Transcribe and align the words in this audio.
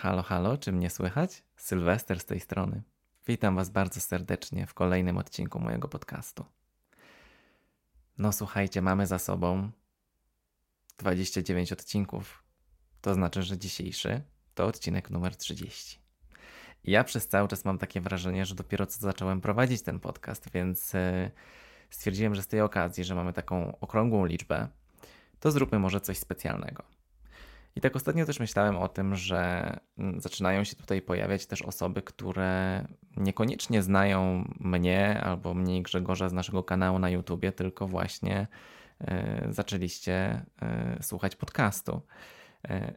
Halo, 0.00 0.22
halo, 0.22 0.58
czy 0.58 0.72
mnie 0.72 0.90
słychać? 0.90 1.42
Sylwester 1.56 2.20
z 2.20 2.24
tej 2.24 2.40
strony. 2.40 2.82
Witam 3.26 3.56
Was 3.56 3.70
bardzo 3.70 4.00
serdecznie 4.00 4.66
w 4.66 4.74
kolejnym 4.74 5.18
odcinku 5.18 5.60
mojego 5.60 5.88
podcastu. 5.88 6.44
No 8.18 8.32
słuchajcie, 8.32 8.82
mamy 8.82 9.06
za 9.06 9.18
sobą 9.18 9.70
29 10.98 11.72
odcinków. 11.72 12.42
To 13.00 13.14
znaczy, 13.14 13.42
że 13.42 13.58
dzisiejszy 13.58 14.22
to 14.54 14.66
odcinek 14.66 15.10
numer 15.10 15.36
30. 15.36 15.98
I 16.84 16.90
ja 16.90 17.04
przez 17.04 17.28
cały 17.28 17.48
czas 17.48 17.64
mam 17.64 17.78
takie 17.78 18.00
wrażenie, 18.00 18.46
że 18.46 18.54
dopiero 18.54 18.86
co 18.86 19.00
zacząłem 19.00 19.40
prowadzić 19.40 19.82
ten 19.82 20.00
podcast, 20.00 20.50
więc 20.50 20.94
e, 20.94 21.30
stwierdziłem, 21.90 22.34
że 22.34 22.42
z 22.42 22.48
tej 22.48 22.60
okazji, 22.60 23.04
że 23.04 23.14
mamy 23.14 23.32
taką 23.32 23.78
okrągłą 23.80 24.26
liczbę, 24.26 24.68
to 25.40 25.50
zróbmy 25.50 25.78
może 25.78 26.00
coś 26.00 26.18
specjalnego. 26.18 26.97
I 27.78 27.80
tak 27.80 27.96
ostatnio 27.96 28.26
też 28.26 28.40
myślałem 28.40 28.76
o 28.76 28.88
tym, 28.88 29.16
że 29.16 29.72
zaczynają 30.16 30.64
się 30.64 30.76
tutaj 30.76 31.02
pojawiać 31.02 31.46
też 31.46 31.62
osoby, 31.62 32.02
które 32.02 32.84
niekoniecznie 33.16 33.82
znają 33.82 34.44
mnie 34.60 35.20
albo 35.20 35.54
mnie 35.54 35.82
Grzegorza 35.82 36.28
z 36.28 36.32
naszego 36.32 36.62
kanału 36.62 36.98
na 36.98 37.10
YouTubie, 37.10 37.52
tylko 37.52 37.88
właśnie 37.88 38.46
y, 39.00 39.06
zaczęliście 39.52 40.44
y, 40.98 41.02
słuchać 41.02 41.36
podcastu. 41.36 42.02
Y, 42.70 42.94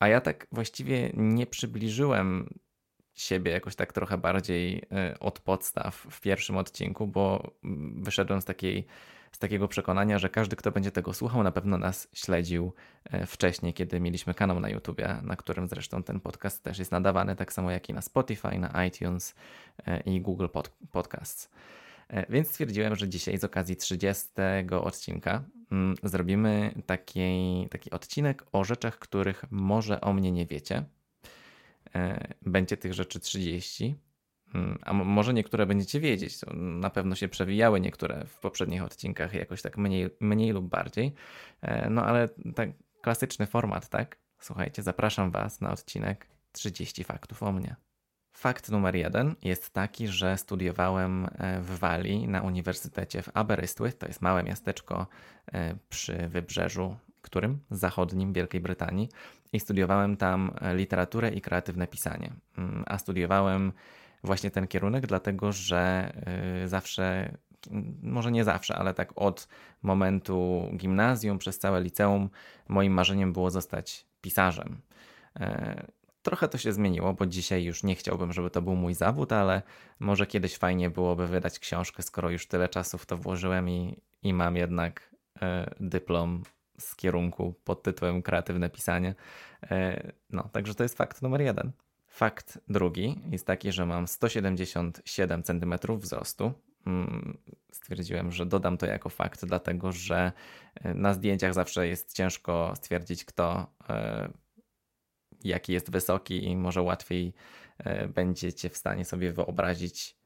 a 0.00 0.08
ja 0.08 0.20
tak 0.20 0.46
właściwie 0.52 1.10
nie 1.14 1.46
przybliżyłem 1.46 2.58
siebie 3.16 3.52
jakoś 3.52 3.76
tak 3.76 3.92
trochę 3.92 4.18
bardziej 4.18 4.82
od 5.20 5.40
podstaw 5.40 5.94
w 6.10 6.20
pierwszym 6.20 6.56
odcinku, 6.56 7.06
bo 7.06 7.52
mm, 7.64 8.02
wyszedłem 8.04 8.40
z 8.40 8.44
takiej 8.44 8.86
z 9.36 9.38
takiego 9.38 9.68
przekonania, 9.68 10.18
że 10.18 10.28
każdy, 10.28 10.56
kto 10.56 10.72
będzie 10.72 10.90
tego 10.90 11.14
słuchał, 11.14 11.42
na 11.42 11.52
pewno 11.52 11.78
nas 11.78 12.08
śledził 12.12 12.72
e, 13.04 13.26
wcześniej, 13.26 13.74
kiedy 13.74 14.00
mieliśmy 14.00 14.34
kanał 14.34 14.60
na 14.60 14.68
YouTubie, 14.68 15.16
na 15.22 15.36
którym 15.36 15.68
zresztą 15.68 16.02
ten 16.02 16.20
podcast 16.20 16.62
też 16.62 16.78
jest 16.78 16.92
nadawany, 16.92 17.36
tak 17.36 17.52
samo 17.52 17.70
jak 17.70 17.88
i 17.88 17.94
na 17.94 18.02
Spotify, 18.02 18.58
na 18.58 18.84
iTunes 18.84 19.34
e, 19.86 20.00
i 20.00 20.20
Google 20.20 20.48
Pod 20.48 20.68
Podcasts. 20.92 21.50
E, 22.08 22.32
więc 22.32 22.48
stwierdziłem, 22.48 22.96
że 22.96 23.08
dzisiaj 23.08 23.38
z 23.38 23.44
okazji 23.44 23.76
30 23.76 24.24
odcinka 24.80 25.42
mm, 25.72 25.94
zrobimy 26.02 26.74
taki, 26.86 27.68
taki 27.70 27.90
odcinek 27.90 28.44
o 28.52 28.64
rzeczach, 28.64 28.98
których 28.98 29.44
może 29.50 30.00
o 30.00 30.12
mnie 30.12 30.32
nie 30.32 30.46
wiecie. 30.46 30.84
Będzie 32.42 32.76
tych 32.76 32.94
rzeczy 32.94 33.20
30. 33.20 33.96
Hmm, 34.52 34.78
a 34.82 34.92
może 34.92 35.34
niektóre 35.34 35.66
będziecie 35.66 36.00
wiedzieć, 36.00 36.40
na 36.54 36.90
pewno 36.90 37.14
się 37.14 37.28
przewijały 37.28 37.80
niektóre 37.80 38.24
w 38.26 38.38
poprzednich 38.38 38.82
odcinkach 38.82 39.34
jakoś 39.34 39.62
tak 39.62 39.78
mniej, 39.78 40.10
mniej 40.20 40.52
lub 40.52 40.68
bardziej. 40.68 41.14
E, 41.62 41.90
no 41.90 42.04
ale 42.04 42.28
tak 42.54 42.70
klasyczny 43.02 43.46
format, 43.46 43.88
tak? 43.88 44.18
Słuchajcie, 44.40 44.82
zapraszam 44.82 45.30
Was 45.30 45.60
na 45.60 45.72
odcinek 45.72 46.26
30 46.52 47.04
faktów 47.04 47.42
o 47.42 47.52
mnie. 47.52 47.76
Fakt 48.32 48.70
numer 48.70 48.96
jeden 48.96 49.34
jest 49.42 49.70
taki, 49.70 50.08
że 50.08 50.38
studiowałem 50.38 51.28
e, 51.38 51.60
w 51.60 51.78
Walii 51.78 52.28
na 52.28 52.42
Uniwersytecie 52.42 53.22
w 53.22 53.30
Aberystwyth, 53.34 53.98
to 53.98 54.06
jest 54.06 54.22
małe 54.22 54.42
miasteczko 54.42 55.06
e, 55.52 55.76
przy 55.88 56.28
wybrzeżu, 56.28 56.96
którym? 57.22 57.60
Zachodnim 57.70 58.32
Wielkiej 58.32 58.60
Brytanii 58.60 59.08
i 59.52 59.60
studiowałem 59.60 60.16
tam 60.16 60.50
literaturę 60.74 61.30
i 61.30 61.40
kreatywne 61.40 61.86
pisanie. 61.86 62.32
Mm, 62.58 62.84
a 62.86 62.98
studiowałem 62.98 63.72
właśnie 64.24 64.50
ten 64.50 64.66
kierunek, 64.66 65.06
dlatego 65.06 65.52
że 65.52 66.12
y, 66.64 66.68
zawsze, 66.68 67.36
może 68.02 68.32
nie 68.32 68.44
zawsze, 68.44 68.76
ale 68.76 68.94
tak 68.94 69.12
od 69.16 69.48
momentu 69.82 70.68
gimnazjum 70.76 71.38
przez 71.38 71.58
całe 71.58 71.80
liceum, 71.80 72.30
moim 72.68 72.92
marzeniem 72.92 73.32
było 73.32 73.50
zostać 73.50 74.06
pisarzem. 74.20 74.80
E, 75.40 75.86
trochę 76.22 76.48
to 76.48 76.58
się 76.58 76.72
zmieniło, 76.72 77.14
bo 77.14 77.26
dzisiaj 77.26 77.64
już 77.64 77.82
nie 77.82 77.94
chciałbym, 77.94 78.32
żeby 78.32 78.50
to 78.50 78.62
był 78.62 78.76
mój 78.76 78.94
zawód, 78.94 79.32
ale 79.32 79.62
może 80.00 80.26
kiedyś 80.26 80.56
fajnie 80.56 80.90
byłoby 80.90 81.26
wydać 81.26 81.58
książkę, 81.58 82.02
skoro 82.02 82.30
już 82.30 82.46
tyle 82.46 82.68
czasu 82.68 82.98
w 82.98 83.06
to 83.06 83.16
włożyłem 83.16 83.70
i, 83.70 83.96
i 84.22 84.34
mam 84.34 84.56
jednak 84.56 85.14
e, 85.42 85.74
dyplom 85.80 86.42
z 86.78 86.96
kierunku 86.96 87.54
pod 87.64 87.82
tytułem 87.82 88.22
kreatywne 88.22 88.70
pisanie. 88.70 89.14
E, 89.62 90.12
no, 90.30 90.48
także 90.52 90.74
to 90.74 90.82
jest 90.82 90.96
fakt 90.96 91.22
numer 91.22 91.40
jeden. 91.40 91.72
Fakt 92.06 92.58
drugi 92.68 93.20
jest 93.30 93.46
taki, 93.46 93.72
że 93.72 93.86
mam 93.86 94.08
177 94.08 95.42
cm 95.42 95.74
wzrostu. 95.98 96.52
Mm, 96.86 97.38
stwierdziłem, 97.72 98.32
że 98.32 98.46
dodam 98.46 98.76
to 98.76 98.86
jako 98.86 99.08
fakt, 99.08 99.44
dlatego 99.44 99.92
że 99.92 100.32
e, 100.74 100.94
na 100.94 101.14
zdjęciach 101.14 101.54
zawsze 101.54 101.88
jest 101.88 102.12
ciężko 102.12 102.72
stwierdzić, 102.76 103.24
kto 103.24 103.66
e, 103.88 104.28
jaki 105.44 105.72
jest 105.72 105.90
wysoki, 105.90 106.44
i 106.44 106.56
może 106.56 106.82
łatwiej 106.82 107.34
będziecie 108.14 108.70
w 108.70 108.76
stanie 108.76 109.04
sobie 109.04 109.32
wyobrazić 109.32 110.16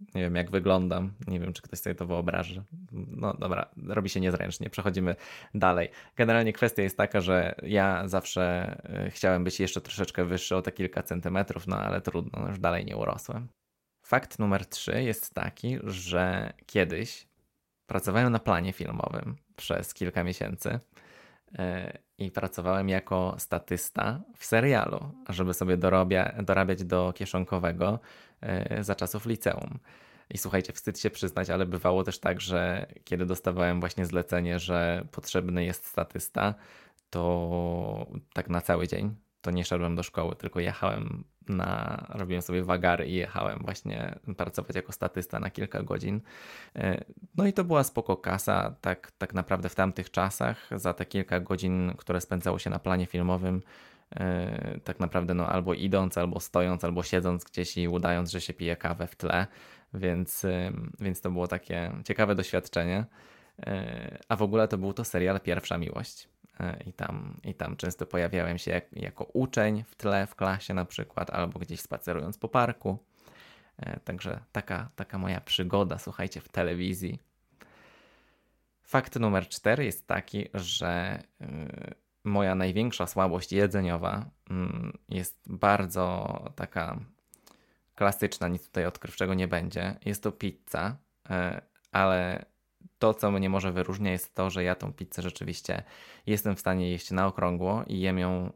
nie 0.00 0.22
wiem, 0.22 0.34
jak 0.34 0.50
wyglądam. 0.50 1.12
Nie 1.26 1.40
wiem, 1.40 1.52
czy 1.52 1.62
ktoś 1.62 1.78
sobie 1.78 1.94
to 1.94 2.06
wyobraży. 2.06 2.64
No 2.92 3.34
dobra, 3.34 3.70
robi 3.88 4.08
się 4.08 4.20
niezręcznie. 4.20 4.70
Przechodzimy 4.70 5.16
dalej. 5.54 5.88
Generalnie 6.16 6.52
kwestia 6.52 6.82
jest 6.82 6.96
taka, 6.96 7.20
że 7.20 7.54
ja 7.62 8.08
zawsze 8.08 8.42
e, 8.84 9.10
chciałem 9.10 9.44
być 9.44 9.60
jeszcze 9.60 9.80
troszeczkę 9.80 10.24
wyższy 10.24 10.56
o 10.56 10.62
te 10.62 10.72
kilka 10.72 11.02
centymetrów, 11.02 11.66
no 11.66 11.78
ale 11.78 12.00
trudno, 12.00 12.40
no 12.40 12.48
już 12.48 12.58
dalej 12.58 12.84
nie 12.84 12.96
urosłem. 12.96 13.48
Fakt 14.02 14.38
numer 14.38 14.66
trzy 14.66 15.02
jest 15.02 15.34
taki, 15.34 15.78
że 15.84 16.52
kiedyś 16.66 17.26
pracowałem 17.86 18.32
na 18.32 18.38
planie 18.38 18.72
filmowym 18.72 19.36
przez 19.56 19.94
kilka 19.94 20.24
miesięcy 20.24 20.80
e, 21.58 21.98
i 22.18 22.30
pracowałem 22.30 22.88
jako 22.88 23.34
statysta 23.38 24.20
w 24.36 24.44
serialu, 24.44 25.00
żeby 25.28 25.54
sobie 25.54 25.76
dorabiać 26.46 26.84
do 26.84 27.12
kieszonkowego 27.16 27.98
E, 28.44 28.84
za 28.84 28.94
czasów 28.94 29.26
liceum. 29.26 29.78
I 30.30 30.38
słuchajcie, 30.38 30.72
wstyd 30.72 30.98
się 31.00 31.10
przyznać, 31.10 31.50
ale 31.50 31.66
bywało 31.66 32.04
też 32.04 32.18
tak, 32.18 32.40
że 32.40 32.86
kiedy 33.04 33.26
dostawałem 33.26 33.80
właśnie 33.80 34.06
zlecenie, 34.06 34.58
że 34.58 35.04
potrzebny 35.10 35.64
jest 35.64 35.86
statysta, 35.86 36.54
to 37.10 38.06
tak 38.32 38.48
na 38.48 38.60
cały 38.60 38.88
dzień 38.88 39.14
to 39.44 39.50
nie 39.50 39.64
szedłem 39.64 39.96
do 39.96 40.02
szkoły, 40.02 40.36
tylko 40.36 40.60
jechałem 40.60 41.24
na, 41.48 42.06
robiłem 42.08 42.42
sobie 42.42 42.62
wagary 42.62 43.06
i 43.06 43.14
jechałem 43.14 43.58
właśnie 43.58 44.18
pracować 44.36 44.76
jako 44.76 44.92
statysta 44.92 45.40
na 45.40 45.50
kilka 45.50 45.82
godzin. 45.82 46.20
E, 46.76 47.04
no 47.36 47.46
i 47.46 47.52
to 47.52 47.64
była 47.64 47.84
spoko 47.84 48.16
kasa, 48.16 48.74
tak, 48.80 49.12
tak 49.18 49.34
naprawdę 49.34 49.68
w 49.68 49.74
tamtych 49.74 50.10
czasach, 50.10 50.68
za 50.76 50.94
te 50.94 51.06
kilka 51.06 51.40
godzin, 51.40 51.92
które 51.98 52.20
spędzało 52.20 52.58
się 52.58 52.70
na 52.70 52.78
planie 52.78 53.06
filmowym, 53.06 53.62
E, 54.16 54.80
tak 54.84 55.00
naprawdę 55.00 55.34
no, 55.34 55.46
albo 55.46 55.74
idąc, 55.74 56.18
albo 56.18 56.40
stojąc, 56.40 56.84
albo 56.84 57.02
siedząc 57.02 57.44
gdzieś 57.44 57.76
i 57.76 57.88
udając, 57.88 58.30
że 58.30 58.40
się 58.40 58.54
pije 58.54 58.76
kawę 58.76 59.06
w 59.06 59.16
tle, 59.16 59.46
więc, 59.94 60.46
więc 61.00 61.20
to 61.20 61.30
było 61.30 61.48
takie 61.48 61.92
ciekawe 62.04 62.34
doświadczenie. 62.34 63.04
E, 63.66 64.18
a 64.28 64.36
w 64.36 64.42
ogóle 64.42 64.68
to 64.68 64.78
był 64.78 64.92
to 64.92 65.04
serial 65.04 65.40
Pierwsza 65.40 65.78
Miłość. 65.78 66.33
E, 66.60 66.82
I 66.86 66.92
tam, 66.92 67.40
I 67.44 67.54
tam 67.54 67.76
często 67.76 68.06
pojawiałem 68.06 68.58
się 68.58 68.70
jak, 68.70 68.92
jako 68.92 69.24
uczeń 69.24 69.84
w 69.84 69.94
tle, 69.94 70.26
w 70.26 70.34
klasie 70.34 70.74
na 70.74 70.84
przykład, 70.84 71.30
albo 71.30 71.58
gdzieś 71.58 71.80
spacerując 71.80 72.38
po 72.38 72.48
parku. 72.48 72.98
Także 74.04 74.40
taka, 74.52 74.90
taka 74.96 75.18
moja 75.18 75.40
przygoda, 75.40 75.98
słuchajcie, 75.98 76.40
w 76.40 76.48
telewizji. 76.48 77.18
Fakt 78.82 79.16
numer 79.16 79.48
cztery 79.48 79.84
jest 79.84 80.06
taki, 80.06 80.48
że 80.54 81.22
moja 82.24 82.54
największa 82.54 83.06
słabość 83.06 83.52
jedzeniowa 83.52 84.30
mm, 84.50 84.98
jest 85.08 85.40
bardzo 85.46 86.38
taka 86.56 87.00
klasyczna, 87.94 88.48
nic 88.48 88.66
tutaj 88.66 88.86
odkrywczego 88.86 89.34
nie 89.34 89.48
będzie. 89.48 89.96
Jest 90.04 90.22
to 90.22 90.32
pizza, 90.32 90.96
e, 91.30 91.62
ale 91.92 92.44
to, 92.98 93.14
co 93.14 93.30
mnie 93.30 93.50
może 93.50 93.72
wyróżnia, 93.72 94.12
jest 94.12 94.34
to, 94.34 94.50
że 94.50 94.64
ja 94.64 94.74
tą 94.74 94.92
pizzę 94.92 95.22
rzeczywiście 95.22 95.82
jestem 96.26 96.56
w 96.56 96.60
stanie 96.60 96.90
jeść 96.90 97.10
na 97.10 97.26
okrągło 97.26 97.84
i 97.86 98.00
jem 98.00 98.18
ją 98.18 98.52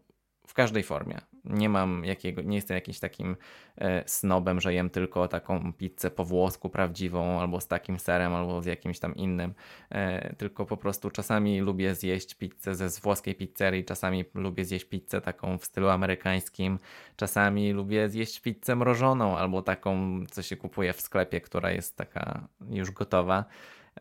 w 0.49 0.55
każdej 0.55 0.83
formie. 0.83 1.21
Nie 1.45 1.69
mam 1.69 2.05
jakiego, 2.05 2.43
nie 2.43 2.57
jestem 2.57 2.75
jakimś 2.75 3.01
takim 3.01 3.37
e, 3.79 4.03
snobem, 4.07 4.61
że 4.61 4.75
jem 4.75 4.91
tylko 4.91 5.29
taką 5.29 5.73
pizzę 5.73 6.11
po 6.11 6.25
włosku 6.25 6.71
prawdziwą, 6.71 7.41
albo 7.41 7.61
z 7.61 7.69
takim 7.69 7.99
serem, 7.99 8.35
albo 8.35 8.63
z 8.63 8.67
jakimś 8.67 8.99
tam 8.99 9.15
innym. 9.17 9.55
E, 9.91 10.35
tylko 10.35 10.67
po 10.67 10.77
prostu 10.77 11.11
czasami 11.11 11.61
lubię 11.61 11.95
zjeść 11.95 12.35
pizzę 12.35 12.75
ze 12.75 12.89
włoskiej 13.01 13.35
pizzerii, 13.35 13.85
czasami 13.85 14.25
lubię 14.35 14.65
zjeść 14.65 14.85
pizzę 14.85 15.21
taką 15.21 15.59
w 15.59 15.65
stylu 15.65 15.89
amerykańskim, 15.89 16.79
czasami 17.17 17.73
lubię 17.73 18.09
zjeść 18.09 18.41
pizzę 18.41 18.77
mrożoną, 18.77 19.39
albo 19.39 19.63
taką, 19.63 20.21
co 20.31 20.43
się 20.43 20.57
kupuje 20.57 20.93
w 20.93 21.01
sklepie, 21.01 21.41
która 21.41 21.71
jest 21.71 21.97
taka 21.97 22.49
już 22.71 22.91
gotowa. 22.91 23.45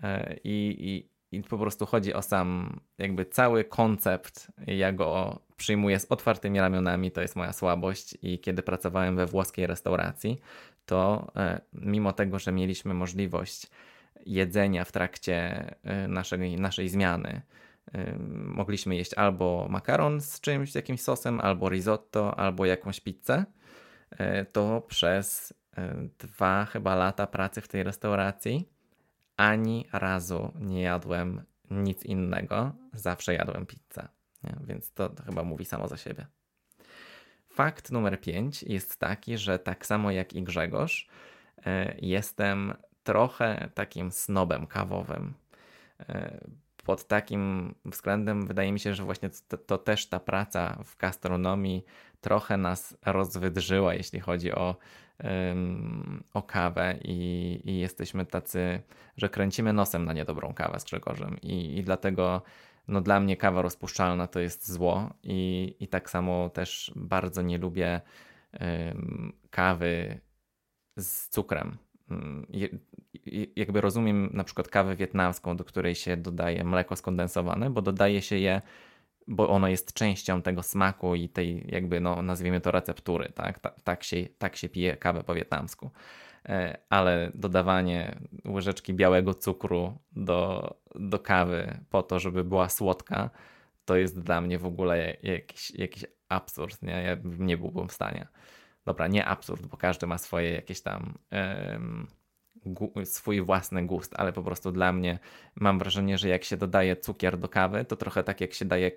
E, 0.04 0.38
I, 0.44 0.76
i 0.80 1.18
i 1.32 1.44
po 1.44 1.58
prostu 1.58 1.86
chodzi 1.86 2.14
o 2.14 2.22
sam, 2.22 2.80
jakby 2.98 3.26
cały 3.26 3.64
koncept. 3.64 4.52
Ja 4.68 4.92
go 4.92 5.40
przyjmuję 5.58 6.00
z 6.00 6.06
otwartymi 6.06 6.60
ramionami, 6.60 7.12
to 7.12 7.22
jest 7.22 7.36
moja 7.36 7.54
słabość. 7.54 8.18
I 8.22 8.40
kiedy 8.40 8.64
pracowałem 8.64 9.16
we 9.16 9.26
włoskiej 9.26 9.68
restauracji, 9.68 10.40
to 10.86 11.32
e, 11.36 11.62
mimo 11.74 12.14
tego, 12.14 12.40
że 12.40 12.52
mieliśmy 12.52 12.94
możliwość 12.94 13.68
jedzenia 14.26 14.86
w 14.86 14.92
trakcie 14.92 15.66
e, 15.84 16.08
naszej, 16.08 16.60
naszej 16.60 16.90
zmiany, 16.90 17.42
mogliśmy 18.46 18.96
jeść 18.96 19.14
albo 19.14 19.68
makaron 19.70 20.22
z 20.22 20.42
czymś, 20.42 20.72
z 20.72 20.76
jakimś 20.76 21.02
sosem, 21.02 21.40
albo 21.42 21.70
risotto, 21.70 22.40
albo 22.40 22.66
jakąś 22.66 23.00
pizzę, 23.00 23.46
to 24.52 24.82
przez 24.88 25.54
dwa 26.20 26.66
chyba 26.66 26.96
lata 26.96 27.28
pracy 27.28 27.62
w 27.62 27.68
tej 27.68 27.84
restauracji 27.84 28.70
ani 29.38 29.86
razu 29.94 30.51
nie 30.60 30.81
jadłem 30.81 31.44
nic 31.72 32.04
innego, 32.04 32.72
zawsze 32.94 33.34
jadłem 33.34 33.66
pizzę. 33.66 34.07
Nie? 34.44 34.56
Więc 34.63 34.94
to, 34.94 35.12
chyba 35.25 35.44
mówi 35.44 35.66
samo 35.66 35.88
za 35.88 35.98
siebie. 35.98 36.28
Fakt 37.50 37.92
numer 37.92 38.22
5 38.22 38.63
jest 38.63 39.00
taki, 39.00 39.38
że 39.38 39.60
tak 39.60 39.86
samo 39.86 40.12
jak 40.12 40.34
i 40.34 40.44
Grzegorz, 40.44 41.07
e, 41.66 41.95
jestem 42.01 42.74
trochę 43.04 43.69
takim 43.74 44.12
snobem 44.12 44.68
kawowym. 44.68 45.34
E, 46.00 46.40
pod 46.86 47.07
takim 47.07 47.75
względem 47.86 48.48
wydaje 48.48 48.72
mi 48.72 48.80
się, 48.80 48.94
że 48.94 49.04
właśnie 49.04 49.30
to, 49.48 49.57
to, 49.57 49.78
też 49.78 50.10
ta 50.10 50.19
praca 50.19 50.78
w 50.86 50.98
gastronomii 50.98 51.86
trochę 52.22 52.57
nas 52.57 52.98
rozwydrzyła, 53.06 53.94
jeśli 53.94 54.19
chodzi 54.19 54.51
o, 54.51 54.75
o 56.34 56.42
kawę 56.42 57.00
i, 57.04 57.60
i, 57.66 57.80
jesteśmy 57.80 58.25
tacy, 58.25 58.81
że 59.18 59.30
kręcimy 59.30 59.74
nosem 59.74 60.06
na 60.06 60.14
niedobrą 60.14 60.54
kawę 60.54 60.80
z 60.80 60.84
Grzegorzem 60.84 61.38
i, 61.42 61.78
i 61.78 61.84
dlatego 61.84 62.42
no 62.88 63.02
dla 63.02 63.19
mnie 63.19 63.38
kawa 63.38 63.62
rozpuszczalna 63.62 64.28
to 64.28 64.40
jest 64.40 64.72
zło 64.72 65.14
i, 65.24 65.75
i 65.80 65.88
tak 65.88 66.10
samo 66.10 66.50
też 66.50 66.92
bardzo 66.96 67.42
nie 67.42 67.58
lubię 67.58 68.02
kawy 69.50 70.19
z 70.98 71.30
cukrem. 71.30 71.78
Um, 72.10 72.48
jakby 73.56 73.81
rozumiem 73.81 74.30
na 74.34 74.44
przykład 74.44 74.68
kawę 74.68 74.96
wietnamską, 74.96 75.58
do 75.58 75.64
której 75.64 75.96
się 75.96 76.18
dodaje 76.18 76.64
mleko 76.64 76.96
skondensowane, 76.96 77.69
bo 77.69 77.81
dodaje 77.81 78.22
się 78.22 78.38
je, 78.38 78.62
bo 79.28 79.50
ono 79.50 79.68
jest 79.68 79.94
częścią 79.94 80.42
tego 80.42 80.64
smaku 80.64 81.16
i 81.16 81.30
tej 81.30 81.66
jakby, 81.68 82.00
no 82.00 82.22
nazwijmy 82.22 82.62
to 82.62 82.72
receptury, 82.72 83.32
tak? 83.36 83.60
Ta, 83.60 83.70
tak, 83.70 84.04
się, 84.04 84.26
tak 84.38 84.56
się 84.56 84.70
pije 84.70 84.98
kawę 84.98 85.24
po 85.24 85.34
wietnamsku. 85.34 85.92
E, 86.46 86.78
ale 86.90 87.32
dodawanie 87.34 88.20
łyżeczki 88.46 88.94
białego 88.94 89.34
cukru 89.34 89.98
do, 90.12 90.74
do 90.96 91.20
kawy 91.20 91.80
po 91.90 92.04
to, 92.04 92.20
żeby 92.20 92.44
była 92.44 92.70
słodka, 92.70 93.30
to 93.86 93.96
jest 93.96 94.22
dla 94.22 94.42
mnie 94.42 94.60
w 94.60 94.66
ogóle 94.66 95.18
jakiś, 95.24 95.72
jakiś 95.72 96.06
absurd, 96.30 96.82
nie? 96.82 97.04
Ja 97.04 97.18
nie 97.24 97.58
byłbym 97.58 97.88
w 97.88 97.94
stanie. 97.94 98.28
Dobra, 98.86 99.08
nie 99.08 99.26
absurd, 99.26 99.66
bo 99.66 99.78
każdy 99.78 100.08
ma 100.08 100.18
swoje 100.18 100.52
jakieś 100.52 100.82
tam 100.82 101.18
swój 103.04 103.42
własny 103.42 103.86
gust, 103.86 104.14
ale 104.18 104.34
po 104.34 104.44
prostu 104.44 104.72
dla 104.72 104.94
mnie 104.94 105.20
mam 105.56 105.80
wrażenie, 105.80 106.18
że 106.18 106.30
jak 106.30 106.44
się 106.44 106.58
dodaje 106.58 106.96
cukier 106.96 107.38
do 107.38 107.50
kawy, 107.50 107.86
to 107.86 107.96
trochę 107.96 108.24
tak 108.24 108.42
jak 108.42 108.54
się 108.54 108.66
daje 108.66 108.92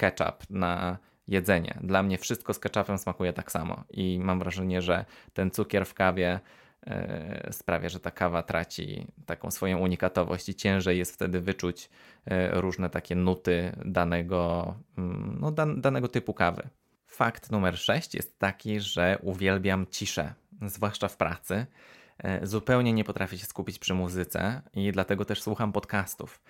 ketchup 0.00 0.50
na 0.50 0.98
jedzenie. 1.28 1.78
Dla 1.80 2.02
mnie 2.02 2.18
wszystko 2.18 2.54
z 2.54 2.58
ketchupem 2.58 2.98
smakuje 2.98 3.32
tak 3.32 3.52
samo 3.52 3.84
i 3.90 4.18
mam 4.18 4.38
wrażenie, 4.38 4.82
że 4.82 5.04
ten 5.32 5.50
cukier 5.50 5.86
w 5.86 5.94
kawie 5.94 6.40
e, 6.86 7.48
sprawia, 7.52 7.88
że 7.88 8.00
ta 8.00 8.10
kawa 8.10 8.42
traci 8.42 9.06
taką 9.26 9.50
swoją 9.50 9.78
unikatowość 9.78 10.48
i 10.48 10.54
ciężej 10.54 10.98
jest 10.98 11.14
wtedy 11.14 11.40
wyczuć 11.40 11.90
e, 12.26 12.60
różne 12.60 12.90
takie 12.90 13.14
nuty 13.14 13.72
danego, 13.84 14.74
mm, 14.98 15.38
no, 15.40 15.50
dan 15.50 15.80
danego 15.80 16.08
typu 16.08 16.34
kawy. 16.34 16.68
Fakt 17.06 17.50
numer 17.50 17.78
6 17.78 18.14
jest 18.14 18.38
taki, 18.38 18.80
że 18.80 19.18
uwielbiam 19.22 19.86
ciszę, 19.90 20.34
zwłaszcza 20.66 21.08
w 21.08 21.16
pracy. 21.16 21.66
E, 22.18 22.46
zupełnie 22.46 22.92
nie 22.92 23.04
potrafię 23.04 23.38
się 23.38 23.46
skupić 23.46 23.78
przy 23.78 23.94
muzyce 23.94 24.62
i 24.74 24.92
dlatego 24.92 25.24
też 25.24 25.42
słucham 25.42 25.72
podcastów. 25.72 26.42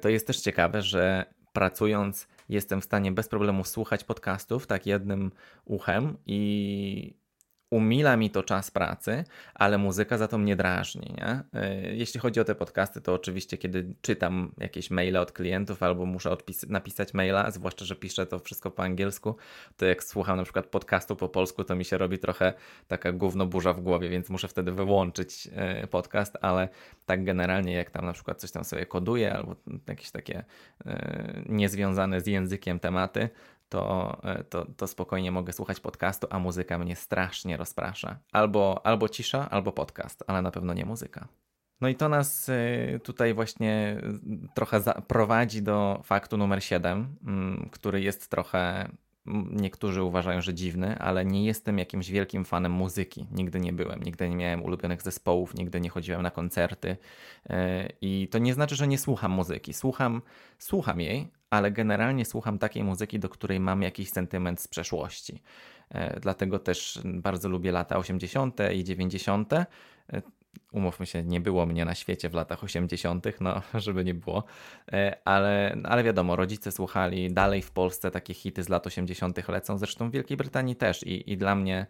To 0.00 0.08
jest 0.08 0.26
też 0.26 0.40
ciekawe, 0.40 0.82
że 0.82 1.26
pracując 1.52 2.28
jestem 2.52 2.80
w 2.80 2.84
stanie 2.84 3.12
bez 3.12 3.28
problemu 3.28 3.64
słuchać 3.64 4.04
podcastów 4.04 4.66
tak 4.66 4.86
jednym 4.86 5.32
uchem 5.64 6.16
i 6.26 7.14
umila 7.72 8.16
mi 8.16 8.30
to 8.30 8.42
czas 8.42 8.70
pracy, 8.70 9.24
ale 9.54 9.78
muzyka 9.78 10.18
za 10.18 10.28
to 10.28 10.38
mnie 10.38 10.56
drażni. 10.56 11.14
Nie? 11.16 11.60
E, 11.60 11.94
jeśli 11.94 12.20
chodzi 12.20 12.40
o 12.40 12.44
te 12.44 12.54
podcasty, 12.54 13.00
to 13.00 13.14
oczywiście, 13.14 13.58
kiedy 13.58 13.94
czytam 14.02 14.52
jakieś 14.58 14.90
maile 14.90 15.16
od 15.16 15.32
klientów 15.32 15.82
albo 15.82 16.06
muszę 16.06 16.36
napisać 16.68 17.14
maila, 17.14 17.50
zwłaszcza, 17.50 17.84
że 17.84 17.96
piszę 17.96 18.26
to 18.26 18.38
wszystko 18.38 18.70
po 18.70 18.82
angielsku, 18.82 19.36
to 19.76 19.86
jak 19.86 20.04
słucham 20.04 20.36
na 20.36 20.44
przykład 20.44 20.66
podcastu 20.66 21.16
po 21.16 21.28
polsku, 21.28 21.64
to 21.64 21.76
mi 21.76 21.84
się 21.84 21.98
robi 21.98 22.18
trochę 22.18 22.52
taka 22.88 23.12
gówno 23.12 23.46
burza 23.46 23.72
w 23.72 23.80
głowie, 23.80 24.08
więc 24.08 24.30
muszę 24.30 24.48
wtedy 24.48 24.72
wyłączyć 24.72 25.48
e, 25.52 25.86
podcast, 25.86 26.38
ale 26.40 26.68
tak 27.06 27.24
generalnie, 27.24 27.72
jak 27.72 27.90
tam 27.90 28.04
na 28.04 28.12
przykład 28.12 28.40
coś 28.40 28.50
tam 28.50 28.64
sobie 28.64 28.86
koduję 28.86 29.34
albo 29.34 29.56
jakieś 29.88 30.10
takie 30.10 30.44
e, 30.86 31.42
niezwiązane 31.48 32.20
z 32.20 32.26
językiem 32.26 32.78
tematy, 32.78 33.28
to, 33.72 34.16
e, 34.24 34.44
to, 34.44 34.66
to 34.76 34.86
spokojnie 34.86 35.32
mogę 35.32 35.52
słuchać 35.52 35.80
podcastu, 35.80 36.26
a 36.30 36.38
muzyka 36.38 36.78
mnie 36.78 36.96
strasznie 36.96 37.56
rozprasza. 37.56 38.18
Albo, 38.32 38.86
albo 38.86 39.08
cisza, 39.08 39.50
albo 39.50 39.72
podcast, 39.72 40.24
ale 40.26 40.42
na 40.42 40.50
pewno 40.50 40.74
nie 40.74 40.84
muzyka. 40.84 41.28
No 41.80 41.88
i 41.88 41.94
to 41.94 42.08
nas 42.08 42.48
e, 42.48 42.98
tutaj 42.98 43.34
właśnie 43.34 44.00
trochę 44.54 44.80
prowadzi 45.06 45.62
do 45.62 46.00
faktu 46.04 46.36
numer 46.36 46.64
7, 46.64 47.16
mm, 47.26 47.68
który 47.72 48.00
jest 48.00 48.30
trochę 48.30 48.88
niektórzy 49.50 50.02
uważają, 50.02 50.40
że 50.40 50.54
dziwny, 50.54 50.98
ale 50.98 51.24
nie 51.24 51.44
jestem 51.44 51.78
jakimś 51.78 52.10
wielkim 52.10 52.44
fanem 52.44 52.72
muzyki. 52.72 53.26
Nigdy 53.30 53.60
nie 53.60 53.72
byłem, 53.72 54.02
nigdy 54.02 54.28
nie 54.28 54.36
miałem 54.36 54.62
ulubionych 54.62 55.02
zespołów, 55.02 55.54
nigdy 55.54 55.80
nie 55.80 55.90
chodziłem 55.90 56.22
na 56.22 56.30
koncerty. 56.30 56.96
E, 57.50 57.88
I 58.00 58.28
to 58.28 58.38
nie 58.38 58.54
znaczy, 58.54 58.76
że 58.76 58.88
nie 58.88 58.98
słucham 58.98 59.32
muzyki. 59.32 59.72
Słucham, 59.72 60.22
słucham 60.58 61.00
jej, 61.00 61.28
ale 61.52 61.70
generalnie 61.70 62.24
słucham 62.24 62.58
takiej 62.58 62.84
muzyki, 62.84 63.18
do 63.18 63.28
której 63.28 63.60
mam 63.60 63.82
jakiś 63.82 64.10
sentyment 64.10 64.60
z 64.60 64.68
przeszłości. 64.68 65.42
E, 65.90 66.20
dlatego 66.20 66.58
też 66.58 67.00
bardzo 67.04 67.48
lubię 67.48 67.72
lata 67.72 67.96
80. 67.96 68.58
i 68.74 68.84
90 68.84 69.50
umówmy 70.72 71.06
się, 71.06 71.22
nie 71.22 71.40
było 71.40 71.66
mnie 71.66 71.84
na 71.84 71.94
świecie 71.94 72.28
w 72.28 72.34
latach 72.34 72.64
80., 72.64 73.26
no 73.40 73.62
żeby 73.84 74.04
nie 74.04 74.14
było, 74.14 74.44
e, 74.92 75.18
ale, 75.24 75.76
ale 75.84 76.04
wiadomo, 76.04 76.36
rodzice 76.36 76.72
słuchali 76.72 77.32
dalej 77.32 77.62
w 77.62 77.70
Polsce 77.70 78.10
takie 78.10 78.34
hity 78.34 78.62
z 78.62 78.68
lat 78.68 78.86
80. 78.86 79.48
lecą, 79.48 79.78
zresztą 79.78 80.10
w 80.10 80.12
Wielkiej 80.12 80.36
Brytanii 80.36 80.76
też 80.76 81.02
i, 81.02 81.32
i 81.32 81.36
dla 81.36 81.54
mnie 81.54 81.86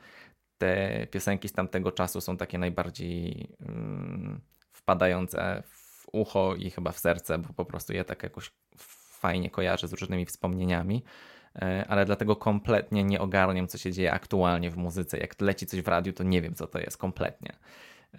te 0.58 1.06
piosenki 1.10 1.48
z 1.48 1.52
tamtego 1.52 1.92
czasu 1.92 2.20
są 2.20 2.36
takie 2.36 2.58
najbardziej 2.58 3.48
mm, 3.60 4.40
wpadające 4.72 5.62
w 5.66 6.06
ucho 6.12 6.54
i 6.54 6.70
chyba 6.70 6.92
w 6.92 6.98
serce, 6.98 7.38
bo 7.38 7.52
po 7.52 7.64
prostu 7.64 7.92
je 7.92 8.04
tak 8.04 8.22
jakoś 8.22 8.50
fajnie 9.22 9.50
kojarzę 9.50 9.88
z 9.88 9.92
różnymi 9.92 10.26
wspomnieniami 10.26 11.04
e, 11.56 11.84
ale 11.88 12.04
dlatego 12.04 12.36
kompletnie 12.36 13.04
nie 13.04 13.20
ogarniam, 13.20 13.68
co 13.68 13.78
się 13.78 13.92
dzieje 13.92 14.12
aktualnie 14.12 14.70
w 14.70 14.76
muzyce. 14.76 15.18
Jak 15.18 15.40
leci 15.40 15.66
coś 15.66 15.82
w 15.82 15.88
radiu, 15.88 16.12
to 16.12 16.24
nie 16.24 16.42
wiem, 16.42 16.54
co 16.54 16.66
to 16.66 16.78
jest 16.78 16.96
kompletnie. 16.96 17.52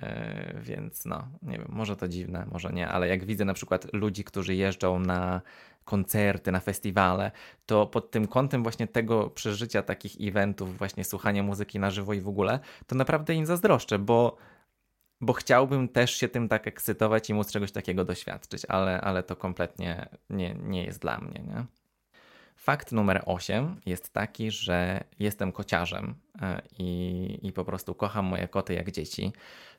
E, 0.02 0.54
więc 0.62 1.06
no, 1.06 1.28
nie 1.42 1.58
wiem, 1.58 1.68
może 1.70 1.96
to 1.96 2.08
dziwne, 2.08 2.46
może 2.52 2.70
nie, 2.74 2.88
ale 2.88 3.08
jak 3.08 3.26
widzę 3.26 3.46
na 3.46 3.54
przykład 3.54 3.94
ludzi, 3.94 4.24
którzy 4.24 4.56
jeżdżą 4.56 5.00
na 5.00 5.42
koncerty, 5.86 6.52
na 6.52 6.60
festiwale, 6.60 7.32
to 7.66 7.86
pod 7.88 8.12
tym 8.12 8.28
kątem 8.28 8.64
właśnie 8.64 8.88
tego 8.88 9.30
przeżycia 9.30 9.82
takich 9.84 10.16
eventów, 10.30 10.78
właśnie 10.78 11.04
słuchania 11.04 11.44
muzyki 11.44 11.80
na 11.80 11.92
żywo 11.92 12.14
i 12.14 12.22
w 12.22 12.28
ogóle, 12.28 12.60
to 12.88 12.96
naprawdę 12.96 13.34
im 13.34 13.46
zazdroszczę, 13.46 14.00
bo, 14.00 14.38
bo 15.22 15.34
chciałbym 15.34 15.90
też 15.90 16.16
się 16.16 16.28
tym 16.28 16.50
tak 16.50 16.68
ekscytować 16.68 17.30
i 17.30 17.34
móc 17.34 17.52
czegoś 17.52 17.72
takiego 17.72 18.06
doświadczyć, 18.06 18.66
ale, 18.66 19.02
ale 19.02 19.24
to 19.24 19.36
kompletnie 19.36 20.10
nie, 20.30 20.56
nie 20.64 20.84
jest 20.84 21.02
dla 21.02 21.18
mnie, 21.18 21.44
nie? 21.48 21.66
Fakt 22.56 22.92
numer 22.92 23.24
8 23.26 23.82
jest 23.86 24.14
taki, 24.14 24.52
że 24.52 25.04
jestem 25.20 25.52
kociarzem 25.52 26.16
e, 26.42 26.62
i, 26.80 27.40
i 27.44 27.52
po 27.52 27.66
prostu 27.66 27.96
kocham 27.96 28.26
moje 28.26 28.48
koty 28.48 28.74
jak 28.74 28.92
dzieci. 28.92 29.34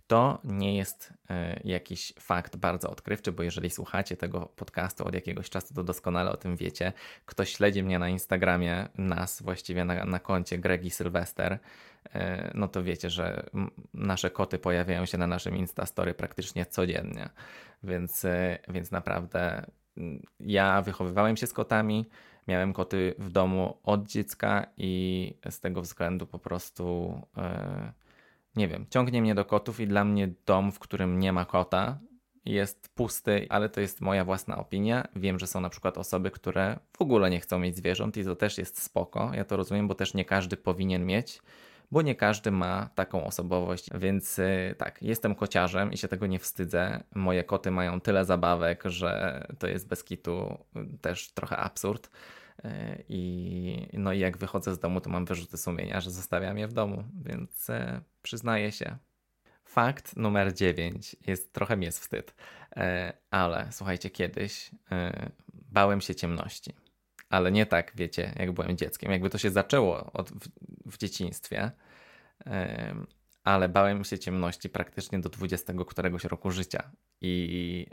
To 0.07 0.39
nie 0.45 0.77
jest 0.77 1.13
e, 1.31 1.61
jakiś 1.65 2.13
fakt 2.21 2.57
bardzo 2.57 2.91
odkrywczy, 2.91 3.33
bo 3.33 3.43
jeżeli 3.43 3.71
słuchacie 3.71 4.17
tego 4.17 4.41
podcastu 4.41 5.05
od 5.05 5.15
jakiegoś 5.15 5.51
czasu, 5.51 5.75
to 5.75 5.85
doskonale 5.85 6.33
o 6.33 6.37
tym 6.37 6.57
wiecie. 6.57 6.93
Ktoś 7.27 7.53
śledzi 7.53 7.83
mnie 7.83 7.99
na 7.99 8.09
Instagramie, 8.09 8.89
nas 8.99 9.43
właściwie 9.43 9.85
na, 9.85 10.05
na 10.05 10.19
koncie 10.19 10.59
Gregi 10.59 10.91
Sylwester, 10.91 11.59
e, 12.15 12.51
no 12.55 12.69
to 12.69 12.83
wiecie, 12.83 13.11
że 13.11 13.47
nasze 13.95 14.31
koty 14.31 14.59
pojawiają 14.59 15.07
się 15.07 15.19
na 15.19 15.27
naszym 15.27 15.57
Instastory 15.57 16.15
praktycznie 16.15 16.67
codziennie. 16.67 17.29
Więc, 17.83 18.25
e, 18.25 18.59
więc 18.69 18.91
naprawdę 18.91 19.67
ja 20.41 20.83
wychowywałem 20.83 21.37
się 21.37 21.47
z 21.47 21.53
kotami, 21.53 22.07
miałem 22.49 22.73
koty 22.73 23.15
w 23.19 23.31
domu 23.31 23.79
od 23.83 24.07
dziecka 24.07 24.67
i 24.77 25.35
z 25.51 25.61
tego 25.61 25.83
względu 25.83 26.27
po 26.27 26.39
prostu 26.39 27.15
nie 28.57 28.69
wiem, 28.69 28.87
ciągnie 28.91 29.23
mnie 29.23 29.35
do 29.35 29.45
kotów 29.45 29.81
i 29.81 29.87
dla 29.87 30.05
mnie 30.05 30.29
dom, 30.47 30.73
w 30.73 30.79
którym 30.79 31.19
nie 31.19 31.33
ma 31.33 31.45
kota, 31.45 31.99
jest 32.45 32.89
pusty, 32.95 33.47
ale 33.49 33.69
to 33.69 33.81
jest 33.81 34.01
moja 34.01 34.25
własna 34.25 34.59
opinia. 34.59 35.09
Wiem, 35.17 35.39
że 35.39 35.47
są 35.47 35.61
na 35.61 35.69
przykład 35.69 35.99
osoby, 35.99 36.31
które 36.31 36.79
w 36.97 37.03
ogóle 37.03 37.31
nie 37.31 37.41
chcą 37.41 37.59
mieć 37.59 37.77
zwierząt 37.77 38.17
i 38.17 38.25
to 38.25 38.37
też 38.37 38.59
jest 38.59 38.83
spoko. 38.83 39.31
Ja 39.35 39.45
to 39.45 39.57
rozumiem, 39.57 39.89
bo 39.89 39.95
też 39.95 40.15
nie 40.15 40.25
każdy 40.25 40.57
powinien 40.57 41.07
mieć, 41.07 41.43
bo 41.91 42.03
nie 42.03 42.15
każdy 42.15 42.51
ma 42.51 42.89
taką 42.95 43.25
osobowość, 43.25 43.89
więc 43.95 44.39
y, 44.39 44.75
tak, 44.79 45.03
jestem 45.03 45.35
kociarzem 45.35 45.93
i 45.93 45.97
się 45.97 46.09
tego 46.09 46.27
nie 46.27 46.39
wstydzę. 46.39 47.05
Moje 47.15 47.45
koty 47.45 47.71
mają 47.71 48.01
tyle 48.01 48.25
zabawek, 48.25 48.83
że 48.87 49.43
to 49.59 49.67
jest 49.67 49.89
bez 49.89 50.05
kitu 50.05 50.59
y, 50.77 50.99
też 50.99 51.33
trochę 51.33 51.57
absurd. 51.57 52.11
Y, 52.65 53.05
I, 53.09 53.89
no 53.93 54.13
i 54.13 54.19
jak 54.19 54.39
wychodzę 54.39 54.75
z 54.75 54.79
domu, 54.79 55.01
to 55.01 55.11
mam 55.11 55.25
wyrzuty 55.25 55.57
sumienia, 55.57 56.01
że 56.01 56.11
zostawiam 56.11 56.59
je 56.59 56.69
w 56.69 56.73
domu, 56.73 57.05
więc 57.25 57.67
przyznaję 58.23 58.73
się. 58.73 58.97
Fakt 59.65 60.17
numer 60.17 60.55
9 60.55 61.17
jest 61.27 61.53
trochę 61.53 61.77
mi 61.77 61.85
jest 61.87 62.01
wstyd, 62.01 62.35
ale 63.31 63.69
słuchajcie, 63.71 64.11
kiedyś 64.11 64.71
bałem 65.53 66.01
się 66.01 66.15
ciemności 66.15 66.75
ale 67.35 67.53
nie 67.53 67.67
tak, 67.67 67.93
wiecie, 67.95 68.33
jak 68.39 68.53
byłem 68.53 68.77
dzieckiem. 68.77 69.13
Jakby 69.13 69.31
to 69.31 69.39
się 69.39 69.51
zaczęło 69.51 70.13
od, 70.13 70.31
w, 70.31 70.49
w 70.87 70.99
dzieciństwie, 70.99 71.71
ale 73.45 73.69
bałem 73.69 74.05
się 74.05 74.19
ciemności 74.19 74.69
praktycznie 74.69 75.19
do 75.19 75.29
20 75.29 75.73
któregoś 75.87 76.25
roku 76.25 76.51
życia. 76.51 76.91
I 77.21 77.87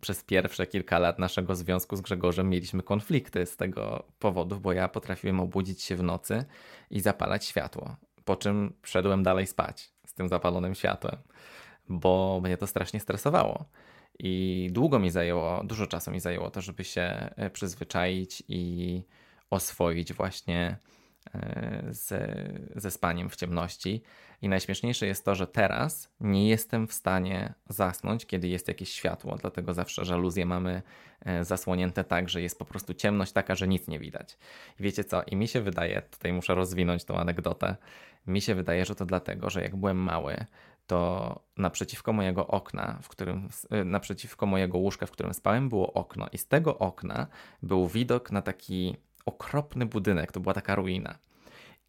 przez 0.00 0.24
pierwsze 0.24 0.66
kilka 0.66 0.98
lat 0.98 1.18
naszego 1.18 1.54
związku 1.54 1.96
z 1.96 2.00
Grzegorzem 2.00 2.50
mieliśmy 2.50 2.82
konflikty 2.82 3.46
z 3.46 3.56
tego 3.56 4.04
powodu, 4.18 4.60
bo 4.60 4.72
ja 4.72 4.88
potrafiłem 4.88 5.40
obudzić 5.40 5.82
się 5.82 5.96
w 5.96 6.02
nocy 6.02 6.44
i 6.90 7.00
zapalać 7.00 7.44
światło, 7.44 7.96
po 8.24 8.36
czym 8.36 8.72
szedłem 8.82 9.22
dalej 9.22 9.46
spać 9.46 9.92
z 10.06 10.14
tym 10.14 10.28
zapalonym 10.28 10.74
światłem, 10.74 11.16
bo 11.88 12.40
mnie 12.44 12.56
to 12.56 12.66
strasznie 12.66 13.00
stresowało. 13.00 13.64
I 14.18 14.68
długo 14.72 14.98
mi 14.98 15.10
zajęło, 15.10 15.64
dużo 15.64 15.86
czasu 15.86 16.10
mi 16.10 16.20
zajęło 16.20 16.50
to, 16.50 16.60
żeby 16.60 16.84
się 16.84 17.30
e, 17.36 17.50
przyzwyczaić 17.50 18.42
i 18.48 19.02
oswoić 19.50 20.12
właśnie 20.12 20.78
e, 21.34 21.82
ze, 21.90 22.48
ze 22.76 22.90
spaniem 22.90 23.30
w 23.30 23.36
ciemności. 23.36 24.02
I 24.42 24.48
najśmieszniejsze 24.48 25.06
jest 25.06 25.24
to, 25.24 25.34
że 25.34 25.46
teraz 25.46 26.08
nie 26.20 26.48
jestem 26.48 26.86
w 26.86 26.92
stanie 26.92 27.54
zasnąć, 27.68 28.26
kiedy 28.26 28.48
jest 28.48 28.68
jakieś 28.68 28.92
światło, 28.92 29.36
dlatego 29.36 29.74
zawsze 29.74 30.04
żaluzje 30.04 30.46
mamy 30.46 30.82
e, 31.20 31.44
zasłonięte 31.44 32.04
tak, 32.04 32.28
że 32.28 32.42
jest 32.42 32.58
po 32.58 32.64
prostu 32.64 32.94
ciemność 32.94 33.32
taka, 33.32 33.54
że 33.54 33.68
nic 33.68 33.88
nie 33.88 33.98
widać. 33.98 34.38
I 34.80 34.82
wiecie 34.82 35.04
co? 35.04 35.22
I 35.22 35.36
mi 35.36 35.48
się 35.48 35.60
wydaje, 35.60 36.02
tutaj 36.02 36.32
muszę 36.32 36.54
rozwinąć 36.54 37.04
tą 37.04 37.16
anegdotę, 37.16 37.76
mi 38.26 38.40
się 38.40 38.54
wydaje, 38.54 38.84
że 38.84 38.94
to 38.94 39.06
dlatego, 39.06 39.50
że 39.50 39.62
jak 39.62 39.76
byłem 39.76 39.96
mały, 39.96 40.46
to 40.86 41.40
naprzeciwko 41.56 42.12
mojego 42.12 42.46
okna, 42.46 42.98
w 43.02 43.08
którym, 43.08 43.48
y, 43.74 43.84
naprzeciwko 43.84 44.46
mojego 44.46 44.78
łóżka, 44.78 45.06
w 45.06 45.10
którym 45.10 45.34
spałem, 45.34 45.68
było 45.68 45.92
okno. 45.92 46.26
I 46.32 46.38
z 46.38 46.46
tego 46.46 46.78
okna 46.78 47.26
był 47.62 47.88
widok 47.88 48.30
na 48.30 48.42
taki 48.42 48.96
okropny 49.26 49.86
budynek. 49.86 50.32
To 50.32 50.40
była 50.40 50.54
taka 50.54 50.74
ruina. 50.74 51.18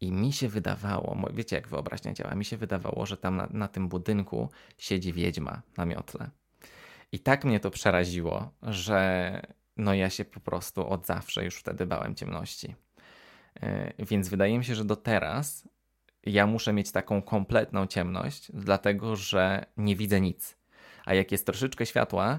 I 0.00 0.12
mi 0.12 0.32
się 0.32 0.48
wydawało, 0.48 1.16
wiecie 1.32 1.56
jak 1.56 1.68
wyobraźnia 1.68 2.12
działa, 2.12 2.34
mi 2.34 2.44
się 2.44 2.56
wydawało, 2.56 3.06
że 3.06 3.16
tam 3.16 3.36
na, 3.36 3.48
na 3.50 3.68
tym 3.68 3.88
budynku 3.88 4.50
siedzi 4.78 5.12
wiedźma 5.12 5.62
na 5.76 5.84
miotle. 5.84 6.30
I 7.12 7.18
tak 7.18 7.44
mnie 7.44 7.60
to 7.60 7.70
przeraziło, 7.70 8.50
że 8.62 9.40
no 9.76 9.94
ja 9.94 10.10
się 10.10 10.24
po 10.24 10.40
prostu 10.40 10.88
od 10.88 11.06
zawsze 11.06 11.44
już 11.44 11.56
wtedy 11.56 11.86
bałem 11.86 12.14
ciemności. 12.14 12.74
Y, 13.62 13.94
więc 13.98 14.28
wydaje 14.28 14.58
mi 14.58 14.64
się, 14.64 14.74
że 14.74 14.84
do 14.84 14.96
teraz 14.96 15.68
ja 16.26 16.46
muszę 16.46 16.72
mieć 16.72 16.92
taką 16.92 17.22
kompletną 17.22 17.86
ciemność, 17.86 18.52
dlatego 18.54 19.16
że 19.16 19.66
nie 19.76 19.96
widzę 19.96 20.20
nic. 20.20 20.56
A 21.04 21.14
jak 21.14 21.32
jest 21.32 21.46
troszeczkę 21.46 21.86
światła, 21.86 22.38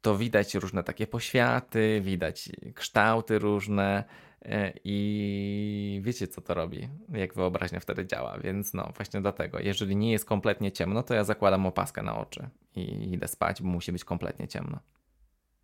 to 0.00 0.18
widać 0.18 0.54
różne 0.54 0.84
takie 0.84 1.06
poświaty, 1.06 2.00
widać 2.04 2.48
kształty 2.74 3.38
różne 3.38 4.04
e, 4.42 4.72
i 4.84 6.00
wiecie 6.04 6.28
co 6.28 6.40
to 6.40 6.54
robi, 6.54 6.88
jak 7.08 7.34
wyobraźnia 7.34 7.80
wtedy 7.80 8.06
działa. 8.06 8.38
Więc 8.38 8.74
no 8.74 8.92
właśnie 8.96 9.20
dlatego, 9.20 9.58
jeżeli 9.60 9.96
nie 9.96 10.12
jest 10.12 10.24
kompletnie 10.24 10.72
ciemno, 10.72 11.02
to 11.02 11.14
ja 11.14 11.24
zakładam 11.24 11.66
opaskę 11.66 12.02
na 12.02 12.18
oczy 12.18 12.48
i 12.76 13.12
idę 13.12 13.28
spać, 13.28 13.62
bo 13.62 13.68
musi 13.68 13.92
być 13.92 14.04
kompletnie 14.04 14.48
ciemno. 14.48 14.78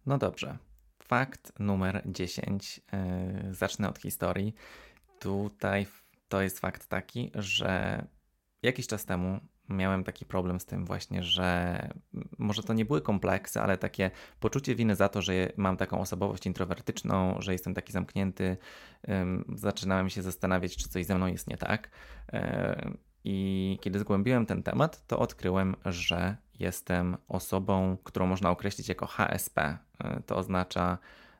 No 0.07 0.19
dobrze. 0.19 0.59
Fakt 1.03 1.53
numer 1.59 2.03
10. 2.07 2.81
Yy, 3.45 3.55
zacznę 3.55 3.89
od 3.89 3.99
historii. 3.99 4.55
Tutaj 5.21 5.87
to 6.29 6.43
jest 6.43 6.59
fakt 6.59 6.87
taki, 6.87 7.31
że 7.35 8.05
jakiś 8.63 8.87
czas 8.87 9.05
temu 9.05 9.41
miałem 9.69 10.05
taki 10.05 10.27
problem 10.27 10.61
z 10.61 10.65
tym 10.65 10.85
właśnie, 10.85 11.23
że 11.23 11.79
może 12.39 12.63
to 12.63 12.73
nie 12.73 12.85
były 12.85 13.01
kompleksy, 13.01 13.61
ale 13.61 13.79
takie 13.79 14.11
poczucie 14.41 14.75
winy 14.75 14.97
za 14.97 15.09
to, 15.09 15.23
że 15.23 15.33
mam 15.57 15.77
taką 15.77 16.01
osobowość 16.01 16.47
introwertyczną, 16.47 17.37
że 17.39 17.53
jestem 17.53 17.75
taki 17.75 17.93
zamknięty. 17.93 18.57
Zaczynałem 19.55 20.11
się 20.11 20.23
zastanawiać, 20.23 20.77
czy 20.77 20.89
coś 20.89 21.07
ze 21.07 21.15
mną 21.15 21.27
jest 21.27 21.49
nie 21.49 21.57
tak. 21.57 21.91
I 23.25 23.79
kiedy 23.81 23.99
zgłębiłem 23.99 24.47
ten 24.47 24.63
temat, 24.63 25.07
to 25.07 25.19
odkryłem, 25.19 25.77
że 25.85 26.37
jestem 26.59 27.17
osobą, 27.29 27.97
którą 28.05 28.27
można 28.27 28.51
określić 28.51 28.89
jako 28.89 29.07
HSP. 29.07 29.79
To 30.27 30.37
oznacza 30.37 30.99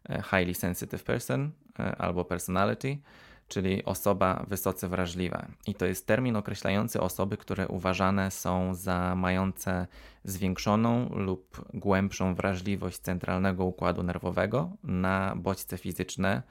e, 0.09 0.23
Highly 0.23 0.55
Sensitive 0.55 1.03
Person 1.05 1.51
e, 1.79 1.97
albo 1.97 2.25
Personality 2.25 2.99
czyli 3.49 3.85
osoba 3.85 4.45
wysoce 4.49 4.89
wrażliwa. 4.89 5.47
I 5.67 5.75
to 5.75 5.87
jest 5.87 6.07
termin 6.07 6.37
określający 6.37 7.01
osoby, 7.01 7.37
które 7.37 7.69
uważane 7.69 8.31
są 8.31 8.75
za 8.75 9.15
mające 9.15 9.87
zwiększoną 10.25 11.09
lub 11.09 11.65
głębszą 11.75 12.35
wrażliwość 12.35 12.99
centralnego 12.99 13.65
układu 13.65 14.03
nerwowego 14.03 14.71
na 14.83 15.35
bodźce 15.37 15.79
fizyczne, 15.79 16.43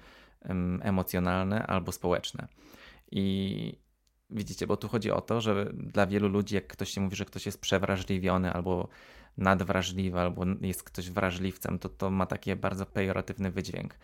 emocjonalne 0.81 1.67
albo 1.67 1.91
społeczne. 1.91 2.47
I 3.11 3.77
widzicie, 4.29 4.67
bo 4.67 4.77
tu 4.77 4.87
chodzi 4.87 5.11
o 5.11 5.21
to, 5.21 5.41
że 5.41 5.65
dla 5.73 6.07
wielu 6.07 6.29
ludzi, 6.29 6.55
jak 6.55 6.67
ktoś 6.67 6.89
się 6.89 7.01
mówi, 7.01 7.15
że 7.15 7.25
ktoś 7.25 7.45
jest 7.45 7.61
przewrażliwiony 7.61 8.53
albo 8.53 8.87
nadwrażliwy, 9.37 10.19
albo 10.19 10.45
jest 10.61 10.83
ktoś 10.83 11.09
wrażliwcem, 11.09 11.79
to 11.79 11.89
to 11.89 12.09
ma 12.09 12.25
taki 12.25 12.55
bardzo 12.55 12.85
pejoratywny 12.85 13.51
wydźwięk. 13.51 13.95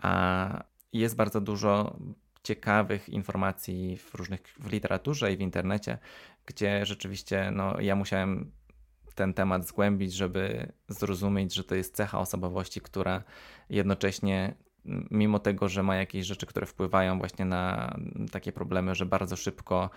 A 0.00 0.64
jest 0.92 1.16
bardzo 1.16 1.40
dużo 1.40 1.96
ciekawych 2.44 3.08
informacji 3.08 3.96
w 3.96 4.14
różnych, 4.14 4.40
w 4.40 4.72
literaturze 4.72 5.32
i 5.32 5.36
w 5.36 5.40
internecie, 5.40 5.98
gdzie 6.46 6.86
rzeczywiście 6.86 7.50
no, 7.50 7.80
ja 7.80 7.96
musiałem 7.96 8.52
ten 9.14 9.34
temat 9.34 9.66
zgłębić, 9.66 10.12
żeby 10.12 10.72
zrozumieć, 10.88 11.54
że 11.54 11.64
to 11.64 11.74
jest 11.74 11.96
cecha 11.96 12.18
osobowości, 12.18 12.80
która 12.80 13.22
jednocześnie, 13.70 14.54
mimo 15.10 15.38
tego, 15.38 15.68
że 15.68 15.82
ma 15.82 15.96
jakieś 15.96 16.26
rzeczy, 16.26 16.46
które 16.46 16.66
wpływają 16.66 17.18
właśnie 17.18 17.44
na 17.44 17.94
takie 18.32 18.52
problemy, 18.52 18.94
że 18.94 19.06
bardzo 19.06 19.36
szybko 19.36 19.90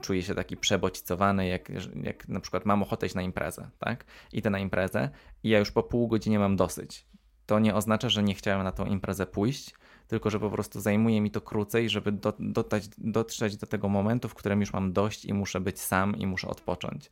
czuje 0.00 0.22
się 0.22 0.34
taki 0.34 0.56
przebodźcowany, 0.56 1.48
jak, 1.48 1.68
jak 2.02 2.28
na 2.28 2.40
przykład 2.40 2.66
mam 2.66 2.82
ochotę 2.82 3.06
iść 3.06 3.14
na 3.14 3.22
imprezę, 3.22 3.70
tak? 3.78 4.04
Idę 4.32 4.50
na 4.50 4.58
imprezę 4.58 5.10
i 5.42 5.48
ja 5.48 5.58
już 5.58 5.70
po 5.70 5.82
pół 5.82 6.08
godzinie 6.08 6.38
mam 6.38 6.56
dosyć. 6.56 7.06
To 7.46 7.58
nie 7.58 7.74
oznacza, 7.74 8.08
że 8.08 8.22
nie 8.22 8.34
chciałem 8.34 8.64
na 8.64 8.72
tą 8.72 8.84
imprezę 8.84 9.26
pójść, 9.26 9.74
tylko 10.10 10.30
że 10.30 10.40
po 10.40 10.50
prostu 10.50 10.80
zajmuje 10.80 11.20
mi 11.20 11.30
to 11.30 11.40
krócej, 11.40 11.88
żeby 11.88 12.12
do, 12.12 12.32
dotać, 12.38 12.88
dotrzeć 12.98 13.56
do 13.56 13.66
tego 13.66 13.88
momentu, 13.88 14.28
w 14.28 14.34
którym 14.34 14.60
już 14.60 14.72
mam 14.72 14.92
dość 14.92 15.24
i 15.24 15.34
muszę 15.34 15.60
być 15.60 15.80
sam 15.80 16.16
i 16.16 16.26
muszę 16.26 16.48
odpocząć. 16.48 17.10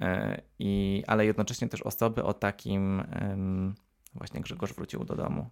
E, 0.00 0.42
I, 0.58 1.02
ale 1.06 1.26
jednocześnie 1.26 1.68
też 1.68 1.82
osoby 1.82 2.24
o 2.24 2.34
takim, 2.34 3.02
właśnie 4.14 4.40
Grzegorz 4.40 4.72
wrócił 4.72 5.04
do 5.04 5.16
domu, 5.16 5.50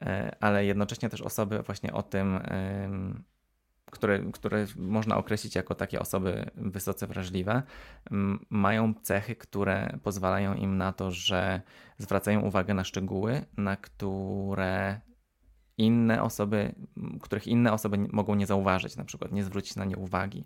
e, 0.00 0.36
ale 0.40 0.64
jednocześnie 0.64 1.08
też 1.08 1.22
osoby 1.22 1.62
właśnie 1.62 1.92
o 1.92 2.02
tym, 2.02 2.38
które, 3.90 4.18
które 4.32 4.66
można 4.76 5.16
określić 5.16 5.54
jako 5.54 5.74
takie 5.74 6.00
osoby 6.00 6.50
wysoce 6.54 7.06
wrażliwe, 7.06 7.62
mają 8.50 8.94
cechy, 9.02 9.36
które 9.36 9.98
pozwalają 10.02 10.54
im 10.54 10.76
na 10.76 10.92
to, 10.92 11.10
że 11.10 11.62
zwracają 11.98 12.40
uwagę 12.40 12.74
na 12.74 12.84
szczegóły, 12.84 13.44
na 13.56 13.76
które 13.76 15.00
inne 15.82 16.22
osoby, 16.22 16.74
których 17.22 17.46
inne 17.46 17.72
osoby 17.72 17.98
mogą 18.12 18.34
nie 18.34 18.46
zauważyć, 18.46 18.96
na 18.96 19.04
przykład 19.04 19.32
nie 19.32 19.44
zwrócić 19.44 19.76
na 19.76 19.84
nie 19.84 19.96
uwagi. 19.96 20.44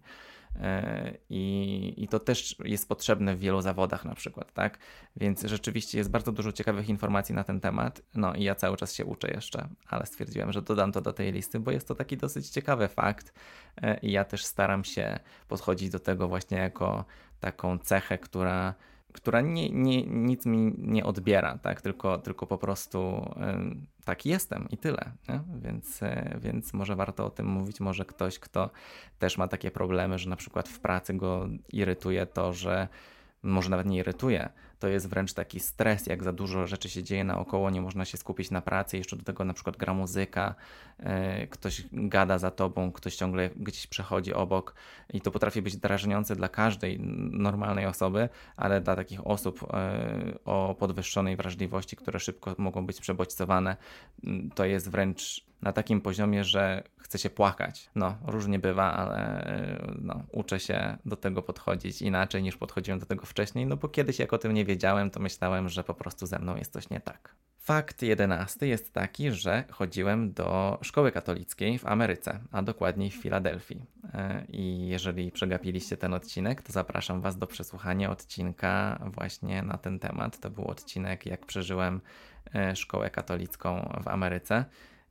E, 0.61 1.15
I, 1.31 1.95
I 1.97 2.09
to 2.09 2.21
też 2.21 2.57
jest 2.65 2.89
potrzebne 2.89 3.37
w 3.37 3.39
wielu 3.39 3.61
zawodach, 3.61 4.05
na 4.05 4.15
przykład, 4.15 4.53
tak? 4.53 4.79
Więc 5.17 5.43
rzeczywiście 5.43 5.99
jest 5.99 6.11
bardzo 6.11 6.33
dużo 6.33 6.53
ciekawych 6.53 6.89
informacji 6.89 7.35
na 7.35 7.45
ten 7.45 7.61
temat. 7.61 8.03
No 8.15 8.35
i 8.35 8.43
ja 8.43 8.55
cały 8.55 8.77
czas 8.77 8.95
się 8.95 9.05
uczę 9.05 9.31
jeszcze, 9.31 9.69
ale 9.89 10.07
stwierdziłem, 10.07 10.53
że 10.53 10.63
dodam 10.63 10.93
to 10.93 11.01
do 11.01 11.13
tej 11.13 11.33
listy, 11.33 11.61
bo 11.61 11.71
jest 11.71 11.89
to 11.89 11.95
taki 11.95 12.17
dosyć 12.17 12.49
ciekawy 12.49 12.89
fakt. 12.89 13.33
E, 13.83 13.99
I 13.99 14.13
ja 14.13 14.25
też 14.25 14.45
staram 14.45 14.85
się 14.85 15.19
podchodzić 15.49 15.91
do 15.91 15.99
tego 15.99 16.29
właśnie 16.29 16.59
jako 16.59 17.05
taką 17.41 17.79
cechę, 17.79 18.19
która 18.19 18.75
która 19.13 19.41
nie, 19.41 19.71
nie, 19.71 20.07
nic 20.07 20.47
mi 20.47 20.75
nie 20.79 21.05
odbiera, 21.05 21.59
tak? 21.59 21.81
tylko, 21.81 22.19
tylko 22.19 22.47
po 22.47 22.59
prostu 22.59 23.31
y, 24.07 24.07
tak 24.07 24.27
jestem 24.27 24.69
i 24.71 24.77
tyle. 24.77 25.13
Nie? 25.29 25.41
Więc, 25.61 26.03
y, 26.03 26.39
więc 26.41 26.73
może 26.73 26.97
warto 26.97 27.27
o 27.27 27.31
tym 27.31 27.47
mówić. 27.47 27.81
Może 27.81 28.05
ktoś, 28.05 28.39
kto 28.39 28.71
też 29.19 29.39
ma 29.39 29.49
takie 29.49 29.71
problemy, 29.71 30.19
że 30.19 30.31
na 30.31 30.37
przykład 30.37 30.69
w 30.69 30.81
pracy 30.81 31.15
go 31.15 31.49
irytuje 31.73 32.27
to, 32.27 32.53
że 32.53 32.89
może 33.43 33.71
nawet 33.71 33.87
nie 33.87 33.99
irytuje, 33.99 34.49
to 34.79 34.89
jest 34.89 35.09
wręcz 35.09 35.33
taki 35.33 35.61
stres, 35.61 36.07
jak 36.07 36.25
za 36.25 36.33
dużo 36.33 36.67
rzeczy 36.67 36.89
się 36.89 37.03
dzieje 37.03 37.25
naokoło, 37.25 37.71
nie 37.71 37.81
można 37.81 38.05
się 38.05 38.19
skupić 38.19 38.51
na 38.51 38.63
pracy, 38.63 38.97
jeszcze 38.97 39.17
do 39.17 39.25
tego 39.25 39.45
na 39.45 39.55
przykład 39.55 39.77
gra 39.77 39.95
muzyka, 39.95 40.55
yy, 40.99 41.07
ktoś 41.47 41.83
gada 41.93 42.39
za 42.39 42.51
tobą, 42.51 42.93
ktoś 42.93 43.17
ciągle 43.17 43.51
gdzieś 43.57 43.87
przechodzi 43.87 44.35
obok 44.35 44.75
i 45.13 45.21
to 45.21 45.31
potrafi 45.31 45.63
być 45.63 45.77
drażniące 45.77 46.37
dla 46.37 46.49
każdej 46.49 47.01
normalnej 47.31 47.87
osoby, 47.87 48.29
ale 48.57 48.81
dla 48.81 48.97
takich 48.97 49.27
osób 49.27 49.63
yy, 49.63 50.39
o 50.45 50.77
podwyższonej 50.79 51.37
wrażliwości, 51.37 51.97
które 51.97 52.21
szybko 52.21 52.55
mogą 52.59 52.87
być 52.87 53.01
przebodźcowane, 53.01 53.77
to 54.55 54.65
jest 54.65 54.91
wręcz 54.91 55.46
na 55.63 55.73
takim 55.73 56.01
poziomie, 56.01 56.45
że 56.45 56.83
chce 56.99 57.19
się 57.19 57.31
płakać. 57.31 57.91
No, 57.95 58.17
różnie 58.27 58.59
bywa, 58.59 58.93
ale 58.93 59.43
no, 59.99 60.23
uczę 60.33 60.61
się 60.61 60.97
do 61.05 61.17
tego 61.17 61.43
podchodzić 61.43 62.03
inaczej 62.03 62.43
niż 62.43 62.57
podchodziłem 62.57 63.01
do 63.01 63.07
tego 63.07 63.27
wcześniej, 63.27 63.67
no 63.67 63.77
bo 63.77 63.89
kiedyś 63.89 64.19
jak 64.19 64.33
o 64.33 64.39
tym 64.39 64.53
nie 64.53 64.65
wiedziałem, 64.65 65.11
to 65.11 65.21
myślałem, 65.21 65.69
że 65.69 65.85
po 65.85 65.95
prostu 65.95 66.27
ze 66.27 66.39
mną 66.39 66.57
jest 66.57 66.73
coś 66.73 66.91
nie 66.91 67.01
tak. 67.01 67.35
Fakt 67.67 68.03
jedenasty 68.03 68.67
jest 68.67 68.93
taki, 68.93 69.31
że 69.31 69.65
chodziłem 69.71 70.33
do 70.33 70.79
szkoły 70.83 71.13
katolickiej 71.13 71.79
w 71.79 71.87
Ameryce, 71.87 72.41
a 72.53 72.63
dokładniej 72.63 73.11
w 73.11 73.15
Filadelfii. 73.15 73.83
E, 74.15 74.45
I 74.49 74.89
jeżeli 74.89 75.33
przegapiliście 75.33 75.97
ten 75.97 76.15
odcinek, 76.15 76.63
to 76.63 76.73
zapraszam 76.73 77.21
Was 77.21 77.39
do 77.39 77.47
przesłuchania 77.47 78.11
odcinka 78.11 78.99
właśnie 79.15 79.63
na 79.63 79.79
ten 79.79 79.99
temat. 79.99 80.41
To 80.41 80.51
był 80.51 80.65
odcinek, 80.65 81.27
jak 81.27 81.47
przeżyłem 81.47 82.01
e, 82.55 82.77
szkołę 82.77 83.11
katolicką 83.11 83.99
w 84.05 84.09
Ameryce. 84.09 84.65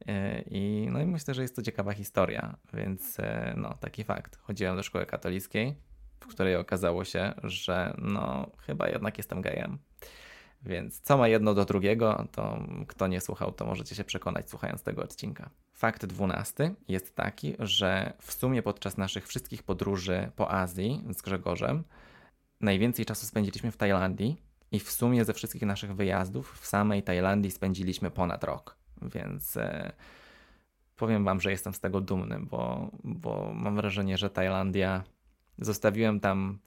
E, 0.07 0.41
I, 0.41 0.87
no 0.91 1.01
i 1.01 1.05
myślę, 1.05 1.33
że 1.33 1.41
jest 1.41 1.55
to 1.55 1.61
ciekawa 1.61 1.93
historia, 1.93 2.57
więc 2.73 3.17
no, 3.55 3.73
taki 3.73 4.03
fakt. 4.03 4.37
Chodziłem 4.37 4.75
do 4.75 4.83
szkoły 4.83 5.05
katolickiej, 5.05 5.75
w 6.19 6.27
której 6.27 6.55
okazało 6.55 7.03
się, 7.03 7.33
że 7.43 7.95
no 7.97 8.51
chyba 8.57 8.89
jednak 8.89 9.17
jestem 9.17 9.41
gejem. 9.41 9.77
Więc 10.61 11.01
co 11.01 11.17
ma 11.17 11.27
jedno 11.27 11.53
do 11.53 11.65
drugiego, 11.65 12.27
to 12.31 12.59
kto 12.87 13.07
nie 13.07 13.21
słuchał, 13.21 13.51
to 13.51 13.65
możecie 13.65 13.95
się 13.95 14.03
przekonać 14.03 14.49
słuchając 14.49 14.83
tego 14.83 15.03
odcinka. 15.03 15.49
Fakt 15.73 16.05
dwunasty 16.05 16.75
jest 16.87 17.15
taki, 17.15 17.55
że 17.59 18.13
w 18.21 18.33
sumie 18.33 18.61
podczas 18.63 18.97
naszych 18.97 19.27
wszystkich 19.27 19.63
podróży 19.63 20.31
po 20.35 20.51
Azji 20.51 21.03
z 21.09 21.21
Grzegorzem 21.21 21.83
najwięcej 22.61 23.05
czasu 23.05 23.25
spędziliśmy 23.25 23.71
w 23.71 23.77
Tajlandii 23.77 24.41
i 24.71 24.79
w 24.79 24.91
sumie 24.91 25.25
ze 25.25 25.33
wszystkich 25.33 25.61
naszych 25.61 25.95
wyjazdów 25.95 26.59
w 26.61 26.65
samej 26.65 27.03
Tajlandii 27.03 27.51
spędziliśmy 27.51 28.11
ponad 28.11 28.43
rok. 28.43 28.77
Więc 29.01 29.57
e, 29.57 29.91
powiem 30.95 31.25
Wam, 31.25 31.41
że 31.41 31.51
jestem 31.51 31.73
z 31.73 31.79
tego 31.79 32.01
dumny, 32.01 32.39
bo, 32.39 32.91
bo 33.03 33.51
mam 33.53 33.75
wrażenie, 33.75 34.17
że 34.17 34.29
Tajlandia 34.29 35.03
zostawiłem 35.59 36.19
tam 36.19 36.59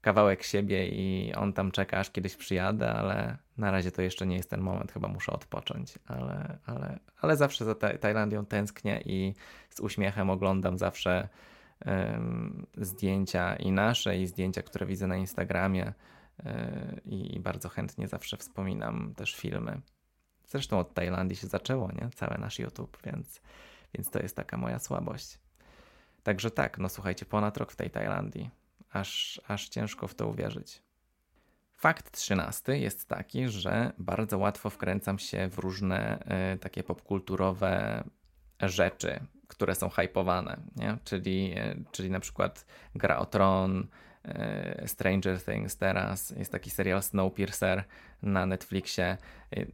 kawałek 0.00 0.42
siebie 0.42 0.88
i 0.88 1.34
on 1.34 1.52
tam 1.52 1.70
czeka, 1.70 1.98
aż 1.98 2.10
kiedyś 2.10 2.36
przyjadę, 2.36 2.92
ale 2.92 3.36
na 3.56 3.70
razie 3.70 3.92
to 3.92 4.02
jeszcze 4.02 4.26
nie 4.26 4.36
jest 4.36 4.50
ten 4.50 4.60
moment, 4.60 4.92
chyba 4.92 5.08
muszę 5.08 5.32
odpocząć, 5.32 5.98
ale, 6.06 6.58
ale, 6.66 6.98
ale 7.20 7.36
zawsze 7.36 7.64
za 7.64 7.74
Tajlandią 7.74 8.46
tęsknię 8.46 9.02
i 9.04 9.34
z 9.70 9.80
uśmiechem 9.80 10.30
oglądam 10.30 10.78
zawsze 10.78 11.28
zdjęcia 12.76 13.56
i 13.56 13.72
nasze, 13.72 14.18
i 14.18 14.26
zdjęcia, 14.26 14.62
które 14.62 14.86
widzę 14.86 15.06
na 15.06 15.16
Instagramie 15.16 15.92
yy, 16.44 16.52
i 17.04 17.40
bardzo 17.40 17.68
chętnie 17.68 18.08
zawsze 18.08 18.36
wspominam 18.36 19.14
też 19.14 19.36
filmy. 19.36 19.80
Zresztą 20.48 20.78
od 20.78 20.94
Tajlandii 20.94 21.36
się 21.36 21.46
zaczęło, 21.46 21.92
nie? 21.92 22.10
Cały 22.14 22.38
nasz 22.38 22.58
YouTube, 22.58 22.98
więc, 23.04 23.40
więc 23.94 24.10
to 24.10 24.18
jest 24.18 24.36
taka 24.36 24.56
moja 24.56 24.78
słabość. 24.78 25.38
Także 26.22 26.50
tak, 26.50 26.78
no 26.78 26.88
słuchajcie, 26.88 27.26
ponad 27.26 27.56
rok 27.56 27.72
w 27.72 27.76
tej 27.76 27.90
Tajlandii 27.90 28.50
aż, 28.92 29.40
aż 29.48 29.68
ciężko 29.68 30.08
w 30.08 30.14
to 30.14 30.26
uwierzyć. 30.26 30.82
Fakt 31.76 32.10
trzynasty 32.10 32.78
jest 32.78 33.08
taki, 33.08 33.48
że 33.48 33.92
bardzo 33.98 34.38
łatwo 34.38 34.70
wkręcam 34.70 35.18
się 35.18 35.48
w 35.48 35.58
różne 35.58 36.18
y, 36.54 36.58
takie 36.58 36.82
popkulturowe 36.82 38.04
rzeczy, 38.60 39.20
które 39.48 39.74
są 39.74 39.88
hypowane, 39.88 40.56
nie? 40.76 40.98
Czyli, 41.04 41.58
y, 41.58 41.84
czyli 41.92 42.10
na 42.10 42.20
przykład 42.20 42.66
Gra 42.94 43.18
o 43.18 43.26
Tron, 43.26 43.86
y, 44.84 44.88
Stranger 44.88 45.42
Things 45.42 45.76
teraz, 45.76 46.30
jest 46.30 46.52
taki 46.52 46.70
serial 46.70 47.02
Snowpiercer 47.02 47.84
na 48.22 48.46
Netflixie. 48.46 49.16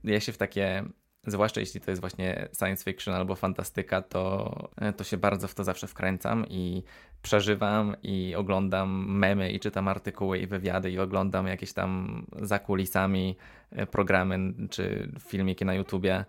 Ja 0.05 0.21
się 0.21 0.33
w 0.33 0.39
takie 0.39 0.85
zwłaszcza 1.27 1.61
jeśli 1.61 1.81
to 1.81 1.91
jest 1.91 2.01
właśnie 2.01 2.49
science 2.59 2.85
fiction 2.85 3.15
albo 3.15 3.35
fantastyka, 3.35 4.03
to, 4.03 4.71
to 4.97 5.05
się 5.05 5.17
bardzo 5.17 5.49
w 5.49 5.55
to 5.55 5.65
zawsze 5.65 5.87
wkręcam 5.87 6.47
i 6.49 6.83
przeżywam 7.23 7.97
i 8.03 8.35
oglądam 8.35 9.19
memy 9.19 9.51
i 9.51 9.61
czytam 9.61 9.89
artykuły 9.89 10.39
i 10.39 10.47
wywiady 10.47 10.91
i 10.91 10.99
oglądam 10.99 11.47
jakieś 11.47 11.73
tam 11.73 12.23
za 12.43 12.59
kulisami 12.59 13.37
e, 13.71 13.87
programy 13.87 14.55
czy 14.71 15.13
filmiki 15.21 15.65
na 15.65 15.75
YouTubie. 15.75 16.25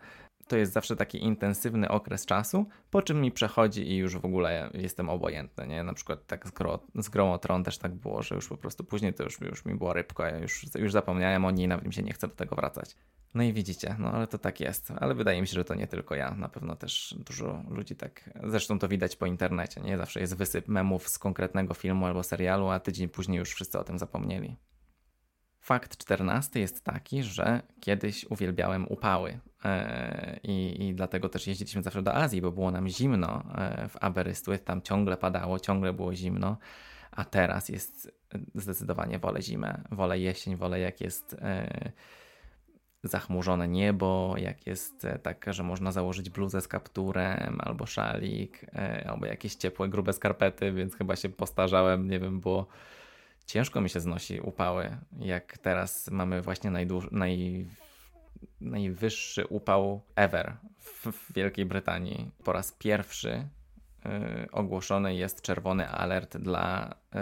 To 0.50 0.58
jest 0.58 0.74
zawsze 0.74 0.96
taki 0.96 1.24
intensywny 1.24 1.90
okres 1.90 2.26
czasu, 2.26 2.66
po 2.92 3.02
czym 3.02 3.22
mi 3.22 3.32
przechodzi 3.32 3.92
i 3.92 3.98
już 3.98 4.18
w 4.18 4.26
ogóle 4.26 4.70
jestem 4.74 5.10
obojętny, 5.10 5.68
nie? 5.68 5.84
Na 5.84 5.94
przykład 5.94 6.28
tak 6.28 6.48
z, 6.48 6.52
gro, 6.52 6.80
z 6.96 7.10
Grą 7.10 7.38
Tron 7.38 7.64
też 7.64 7.78
tak 7.78 7.96
było, 7.96 8.24
że 8.24 8.36
już 8.36 8.48
po 8.48 8.58
prostu 8.58 8.84
później 8.84 9.14
to 9.14 9.24
już, 9.24 9.42
już 9.42 9.66
mi 9.66 9.76
było 9.76 9.94
rybko, 9.94 10.26
ja 10.26 10.38
już, 10.38 10.66
już 10.76 10.92
zapomniałem 10.92 11.46
o 11.46 11.52
niej, 11.52 11.68
nawet 11.68 11.86
mi 11.86 11.94
się 11.94 12.04
nie 12.04 12.14
chce 12.14 12.28
do 12.28 12.36
tego 12.36 12.56
wracać. 12.56 12.96
No 13.34 13.44
i 13.44 13.54
widzicie, 13.54 13.96
no 14.00 14.12
ale 14.12 14.28
to 14.28 14.38
tak 14.38 14.60
jest. 14.60 14.92
Ale 15.00 15.16
wydaje 15.16 15.42
mi 15.42 15.48
się, 15.48 15.54
że 15.54 15.66
to 15.66 15.76
nie 15.76 15.88
tylko 15.88 16.16
ja. 16.16 16.32
Na 16.32 16.50
pewno 16.50 16.76
też 16.76 17.16
dużo 17.18 17.64
ludzi 17.70 17.96
tak. 17.96 18.30
Zresztą 18.44 18.80
to 18.80 18.88
widać 18.88 19.16
po 19.16 19.26
internecie. 19.26 19.82
Nie 19.82 19.98
zawsze 19.98 20.20
jest 20.20 20.38
wysyp 20.38 20.68
memów 20.68 21.10
z 21.10 21.20
konkretnego 21.20 21.74
filmu 21.74 22.06
albo 22.06 22.24
serialu, 22.24 22.70
a 22.70 22.80
tydzień 22.80 23.10
później 23.10 23.40
już 23.40 23.50
wszyscy 23.50 23.80
o 23.80 23.84
tym 23.84 24.00
zapomnieli. 24.00 24.56
Fakt 25.60 25.98
czternasty 25.98 26.60
jest 26.60 26.84
taki, 26.84 27.24
że 27.24 27.62
kiedyś 27.80 28.26
uwielbiałem 28.26 28.88
upały 28.88 29.39
e, 29.65 30.39
i, 30.43 30.88
i 30.88 30.95
dlatego 30.95 31.30
też 31.30 31.48
jeździliśmy 31.48 31.84
zawsze 31.84 32.02
do 32.02 32.15
Azji, 32.15 32.41
bo 32.41 32.52
było 32.52 32.72
nam 32.72 32.88
zimno 32.88 33.43
e, 33.56 33.88
w 33.88 34.04
Aberystwyth, 34.04 34.63
tam 34.63 34.82
ciągle 34.82 35.17
padało, 35.17 35.60
ciągle 35.60 35.93
było 35.93 36.15
zimno, 36.15 36.58
a 37.12 37.26
teraz 37.26 37.69
jest 37.69 38.12
zdecydowanie 38.56 39.19
wolę 39.19 39.41
zimę, 39.41 39.82
wolę 39.91 40.19
jesień, 40.19 40.56
wolę 40.56 40.80
jak 40.80 41.02
jest 41.02 41.34
e, 41.34 41.91
zachmurzone 43.04 43.67
niebo, 43.67 44.36
jak 44.38 44.67
jest 44.67 45.08
tak, 45.24 45.45
że 45.50 45.63
można 45.63 45.91
założyć 45.91 46.30
bluzę 46.30 46.62
z 46.62 46.67
kapturem, 46.67 47.58
albo 47.62 47.86
szalik, 47.86 48.65
albo 49.06 49.26
jakieś 49.26 49.56
ciepłe, 49.56 49.89
grube 49.89 50.13
skarpety, 50.13 50.72
więc 50.72 50.95
chyba 50.95 51.15
się 51.15 51.30
postarzałem, 51.30 52.10
nie 52.10 52.19
wiem, 52.19 52.39
bo 52.39 52.67
ciężko 53.50 53.82
mi 53.82 53.90
się 53.90 54.00
znosi 54.00 54.40
upały, 54.40 54.98
jak 55.20 55.58
teraz 55.58 56.12
mamy 56.12 56.42
właśnie 56.42 56.72
najdłuż, 56.72 57.08
naj, 57.12 57.66
najwyższy 58.62 59.48
upał 59.48 60.02
ever 60.16 60.58
w, 60.78 61.12
w 61.12 61.34
Wielkiej 61.34 61.66
Brytanii. 61.66 62.32
Po 62.44 62.54
raz 62.54 62.72
pierwszy 62.72 63.30
y, 63.36 64.52
ogłoszony 64.52 65.16
jest 65.16 65.42
czerwony 65.42 65.90
alert 65.90 66.38
dla 66.38 66.96
y, 67.16 67.18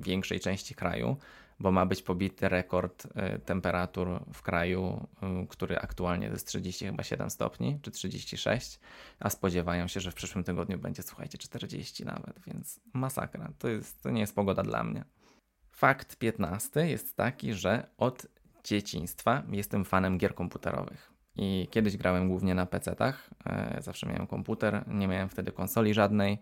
większej 0.00 0.40
części 0.40 0.74
kraju 0.74 1.16
bo 1.60 1.72
ma 1.72 1.86
być 1.86 2.02
pobity 2.02 2.48
rekord 2.48 3.06
y, 3.06 3.38
temperatur 3.38 4.20
w 4.32 4.42
kraju, 4.42 5.06
y, 5.42 5.46
który 5.46 5.78
aktualnie 5.78 6.26
jest 6.26 6.46
37 6.46 7.30
stopni, 7.30 7.78
czy 7.82 7.90
36, 7.90 8.80
a 9.20 9.30
spodziewają 9.30 9.88
się, 9.88 10.00
że 10.00 10.10
w 10.10 10.14
przyszłym 10.14 10.44
tygodniu 10.44 10.78
będzie, 10.78 11.02
słuchajcie, 11.02 11.38
40 11.38 12.04
nawet, 12.04 12.40
więc 12.46 12.80
masakra. 12.92 13.52
To, 13.58 13.68
jest, 13.68 14.02
to 14.02 14.10
nie 14.10 14.20
jest 14.20 14.34
pogoda 14.34 14.62
dla 14.62 14.84
mnie. 14.84 15.04
Fakt 15.76 16.16
15 16.16 16.88
jest 16.88 17.16
taki, 17.16 17.54
że 17.54 17.86
od 17.98 18.26
dzieciństwa 18.64 19.42
jestem 19.50 19.84
fanem 19.84 20.18
gier 20.18 20.34
komputerowych. 20.34 21.12
I 21.36 21.68
kiedyś 21.70 21.96
grałem 21.96 22.28
głównie 22.28 22.54
na 22.54 22.66
PC-tach, 22.66 23.30
e, 23.46 23.82
zawsze 23.82 24.06
miałem 24.06 24.26
komputer, 24.26 24.84
nie 24.86 25.08
miałem 25.08 25.28
wtedy 25.28 25.52
konsoli 25.52 25.94
żadnej 25.94 26.38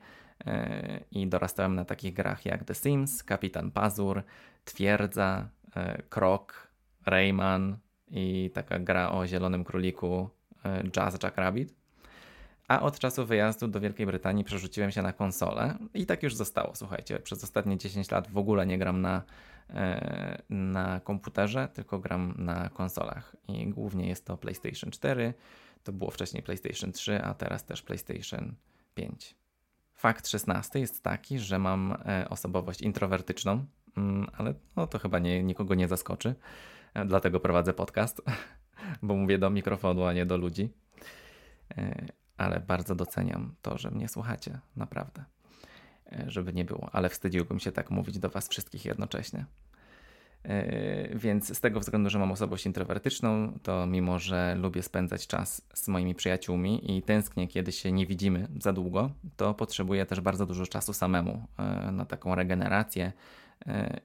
e, 0.47 1.01
i 1.11 1.27
dorastałem 1.27 1.75
na 1.75 1.85
takich 1.85 2.15
grach 2.15 2.47
jak 2.47 2.65
The 2.65 2.75
Sims, 2.75 3.23
Kapitan 3.23 3.71
Pazur, 3.71 4.23
Twierdza, 4.65 5.49
e, 5.77 6.03
Krok, 6.03 6.69
Rayman 7.07 7.77
i 8.09 8.51
taka 8.55 8.79
gra 8.79 9.11
o 9.11 9.27
zielonym 9.27 9.65
króliku 9.65 10.31
Jazz 10.91 11.23
Jack 11.23 11.37
Rabbit. 11.37 11.75
A 12.69 12.83
od 12.83 12.99
czasu 12.99 13.27
wyjazdu 13.27 13.69
do 13.69 13.81
Wielkiej 13.81 14.07
Brytanii 14.07 14.45
przerzuciłem 14.45 14.91
się 14.91 15.03
na 15.03 15.13
konsolę 15.13 15.79
i 15.95 16.07
tak 16.07 16.23
już 16.23 16.35
zostało. 16.35 16.75
Słuchajcie, 16.75 17.19
przez 17.19 17.45
ostatnie 17.45 17.79
10 17.79 18.11
lat 18.11 18.31
w 18.31 18.39
ogóle 18.39 18.67
nie 18.67 18.79
gram 18.79 19.01
na 19.01 19.23
E, 19.71 20.43
na 20.51 21.01
komputerze, 21.01 21.69
tylko 21.69 21.99
gram 21.99 22.35
na 22.39 22.69
konsolach. 22.69 23.37
I 23.49 23.69
głównie 23.69 24.09
jest 24.09 24.25
to 24.25 24.37
PlayStation 24.37 24.91
4, 24.91 25.35
to 25.85 25.93
było 25.93 26.11
wcześniej 26.11 26.43
PlayStation 26.43 26.93
3, 26.93 27.23
a 27.23 27.35
teraz 27.35 27.65
też 27.65 27.83
PlayStation 27.83 28.55
5. 28.95 29.35
Fakt 29.95 30.29
16 30.29 30.81
jest 30.81 31.03
taki, 31.03 31.39
że 31.39 31.59
mam 31.59 31.97
e, 32.07 32.29
osobowość 32.29 32.83
introwertyczną, 32.83 33.65
mm, 33.97 34.27
ale 34.33 34.55
no 34.77 34.87
to 34.87 34.99
chyba 34.99 35.19
nie, 35.19 35.43
nikogo 35.43 35.75
nie 35.75 35.89
zaskoczy. 35.89 36.35
E, 36.95 37.05
dlatego 37.05 37.41
prowadzę 37.41 37.73
podcast, 37.73 38.23
bo 39.03 39.15
mówię 39.15 39.39
do 39.39 39.51
mikrofonu, 39.51 40.05
a 40.05 40.13
nie 40.13 40.27
do 40.27 40.37
ludzi. 40.37 40.69
Ale 42.37 42.61
bardzo 42.61 42.95
doceniam 42.95 43.55
to, 43.63 43.79
że 43.79 43.91
mnie 43.91 44.09
słuchacie, 44.09 44.59
naprawdę. 44.77 45.25
Żeby 46.27 46.53
nie 46.53 46.65
było, 46.65 46.91
ale 46.93 47.09
wstydziłbym 47.09 47.61
się 47.61 47.73
tak 47.73 47.91
mówić 47.91 48.19
do 48.19 48.29
Was 48.29 48.49
wszystkich 48.49 48.85
jednocześnie. 48.85 49.47
Yy, 50.45 51.19
więc 51.19 51.57
z 51.57 51.61
tego 51.61 51.81
względu, 51.81 52.11
że 52.11 52.19
mam 52.19 52.33
osobowość 52.33 52.67
introwertyczną, 52.67 53.59
to 53.63 53.87
mimo, 53.87 54.19
że 54.19 54.55
lubię 54.55 54.83
spędzać 54.83 55.27
czas 55.27 55.63
z 55.75 55.89
moimi 55.89 56.15
przyjaciółmi 56.15 56.97
i 56.97 57.03
tęsknię, 57.03 57.49
kiedy 57.49 57.73
się 57.73 57.93
nie 57.93 58.07
widzimy 58.07 58.49
za 58.61 58.73
długo, 58.73 59.11
to 59.37 59.55
potrzebuję 59.55 60.07
też 60.07 60.21
bardzo 60.21 60.47
dużo 60.47 60.67
czasu 60.67 60.93
samemu 60.93 61.47
yy, 61.87 61.93
na 61.93 62.05
taką 62.05 62.35
regenerację 62.35 63.13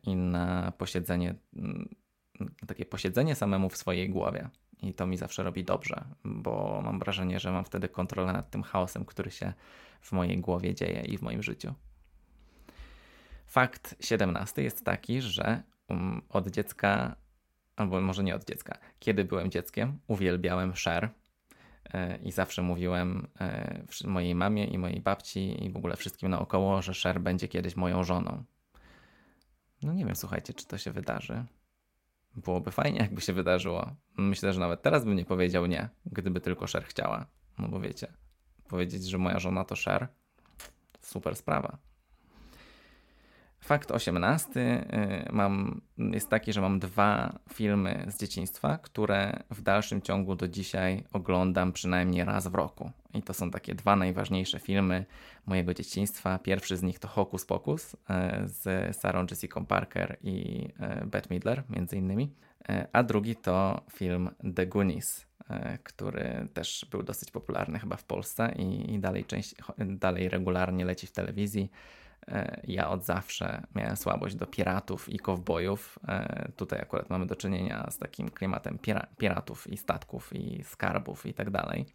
i 0.03 0.15
na 0.15 0.73
posiedzenie, 0.77 1.35
takie 2.67 2.85
posiedzenie 2.85 3.35
samemu 3.35 3.69
w 3.69 3.77
swojej 3.77 4.09
głowie. 4.09 4.49
I 4.81 4.93
to 4.93 5.07
mi 5.07 5.17
zawsze 5.17 5.43
robi 5.43 5.63
dobrze, 5.63 6.05
bo 6.23 6.81
mam 6.83 6.99
wrażenie, 6.99 7.39
że 7.39 7.51
mam 7.51 7.65
wtedy 7.65 7.89
kontrolę 7.89 8.33
nad 8.33 8.49
tym 8.49 8.63
chaosem, 8.63 9.05
który 9.05 9.31
się 9.31 9.53
w 10.01 10.11
mojej 10.11 10.37
głowie 10.37 10.75
dzieje 10.75 11.01
i 11.01 11.17
w 11.17 11.21
moim 11.21 11.43
życiu. 11.43 11.73
Fakt 13.45 13.95
17 13.99 14.63
jest 14.63 14.85
taki, 14.85 15.21
że 15.21 15.63
um, 15.87 16.21
od 16.29 16.47
dziecka, 16.47 17.15
albo 17.75 18.01
może 18.01 18.23
nie 18.23 18.35
od 18.35 18.45
dziecka, 18.45 18.77
kiedy 18.99 19.23
byłem 19.23 19.51
dzieckiem, 19.51 19.99
uwielbiałem 20.07 20.73
Cher 20.73 21.09
e, 21.93 22.17
i 22.17 22.31
zawsze 22.31 22.61
mówiłem 22.61 23.27
e, 23.39 23.83
mojej 24.05 24.35
mamie 24.35 24.65
i 24.65 24.77
mojej 24.77 25.01
babci 25.01 25.65
i 25.65 25.69
w 25.69 25.77
ogóle 25.77 25.95
wszystkim 25.95 26.29
naokoło, 26.29 26.81
że 26.81 26.93
Cher 26.93 27.21
będzie 27.21 27.47
kiedyś 27.47 27.75
moją 27.75 28.03
żoną. 28.03 28.43
No 29.83 29.93
nie 29.93 30.05
wiem, 30.05 30.15
słuchajcie, 30.15 30.53
czy 30.53 30.65
to 30.65 30.77
się 30.77 30.91
wydarzy. 30.91 31.45
Byłoby 32.35 32.71
fajnie, 32.71 32.99
jakby 32.99 33.21
się 33.21 33.33
wydarzyło. 33.33 33.95
Myślę, 34.17 34.53
że 34.53 34.59
nawet 34.59 34.81
teraz 34.81 35.05
bym 35.05 35.15
nie 35.15 35.25
powiedział 35.25 35.65
nie, 35.65 35.89
gdyby 36.05 36.41
tylko 36.41 36.65
Cher 36.67 36.83
chciała. 36.83 37.25
No 37.59 37.67
bo 37.67 37.79
wiecie, 37.79 38.13
powiedzieć, 38.67 39.03
że 39.03 39.17
moja 39.17 39.39
żona 39.39 39.65
to 39.65 39.75
Cher, 39.75 40.07
super 41.01 41.35
sprawa. 41.35 41.77
Fakt 43.59 43.91
18 43.91 44.59
y, 44.59 45.33
mam, 45.33 45.81
jest 45.97 46.29
taki, 46.29 46.53
że 46.53 46.61
mam 46.61 46.79
dwa 46.79 47.39
filmy 47.53 48.05
z 48.07 48.19
dzieciństwa, 48.19 48.77
które 48.77 49.43
w 49.49 49.61
dalszym 49.61 50.01
ciągu 50.01 50.35
do 50.35 50.47
dzisiaj 50.47 51.03
oglądam 51.13 51.73
przynajmniej 51.73 52.25
raz 52.25 52.47
w 52.47 52.55
roku. 52.55 52.91
I 53.13 53.23
to 53.23 53.33
są 53.33 53.51
takie 53.51 53.75
dwa 53.75 53.95
najważniejsze 53.95 54.59
filmy 54.59 55.05
mojego 55.45 55.73
dzieciństwa. 55.73 56.39
Pierwszy 56.39 56.77
z 56.77 56.83
nich 56.83 56.99
to 56.99 57.07
Hocus 57.07 57.45
Pocus 57.45 57.93
y, 57.93 57.97
z 58.43 58.95
Sarah 58.97 59.29
Jessica 59.31 59.61
Parker 59.61 60.17
i 60.21 60.67
y, 61.01 61.05
Bette 61.05 61.33
Midler 61.33 61.63
między 61.69 61.97
innymi. 61.97 62.33
A 62.93 63.03
drugi 63.03 63.35
to 63.35 63.81
film 63.91 64.29
The 64.55 64.67
Goonies, 64.67 65.25
który 65.83 66.47
też 66.53 66.85
był 66.91 67.03
dosyć 67.03 67.31
popularny 67.31 67.79
chyba 67.79 67.95
w 67.95 68.03
Polsce 68.03 68.53
i, 68.55 68.99
dalej, 68.99 69.25
część, 69.25 69.55
dalej 69.77 70.29
regularnie 70.29 70.85
leci 70.85 71.07
w 71.07 71.11
telewizji. 71.11 71.71
E, 72.31 72.61
ja 72.63 72.89
od 72.89 73.05
zawsze 73.05 73.61
miałem 73.75 73.97
słabość 73.97 74.35
do 74.35 74.45
piratów 74.45 75.09
i 75.09 75.19
kowbojów. 75.19 75.99
E, 76.07 76.51
tutaj 76.55 76.79
akurat 76.81 77.09
mamy 77.09 77.25
do 77.25 77.35
czynienia 77.35 77.87
z 77.91 77.97
takim 77.97 78.29
klimatem 78.29 78.79
piratów 79.17 79.67
i 79.67 79.77
statków 79.77 80.35
i 80.35 80.63
skarbów 80.63 81.25
i 81.25 81.33
tak 81.33 81.49
dalej. 81.49 81.85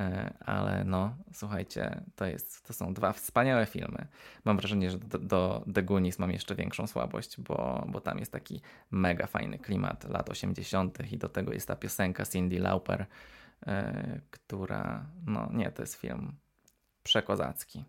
E, 0.00 0.34
ale 0.40 0.84
no, 0.84 1.16
słuchajcie, 1.32 2.02
to, 2.16 2.26
jest, 2.26 2.66
to 2.66 2.72
są 2.72 2.94
dwa 2.94 3.12
wspaniałe 3.12 3.66
filmy. 3.66 4.06
Mam 4.44 4.56
wrażenie, 4.56 4.90
że 4.90 4.98
do, 4.98 5.18
do 5.18 5.64
The 5.74 5.82
Goonies 5.82 6.18
mam 6.18 6.30
jeszcze 6.30 6.54
większą 6.54 6.86
słabość, 6.86 7.40
bo, 7.40 7.86
bo 7.88 8.00
tam 8.00 8.18
jest 8.18 8.32
taki 8.32 8.60
mega 8.90 9.26
fajny 9.26 9.58
klimat 9.58 10.04
lat 10.04 10.30
80. 10.30 11.12
i 11.12 11.18
do 11.18 11.28
tego 11.28 11.52
jest 11.52 11.68
ta 11.68 11.76
piosenka 11.76 12.26
Cindy 12.26 12.58
Lauper, 12.58 13.06
która, 14.30 15.06
no 15.26 15.48
nie, 15.52 15.70
to 15.70 15.82
jest 15.82 15.94
film 15.94 16.32
przekozacki. 17.02 17.84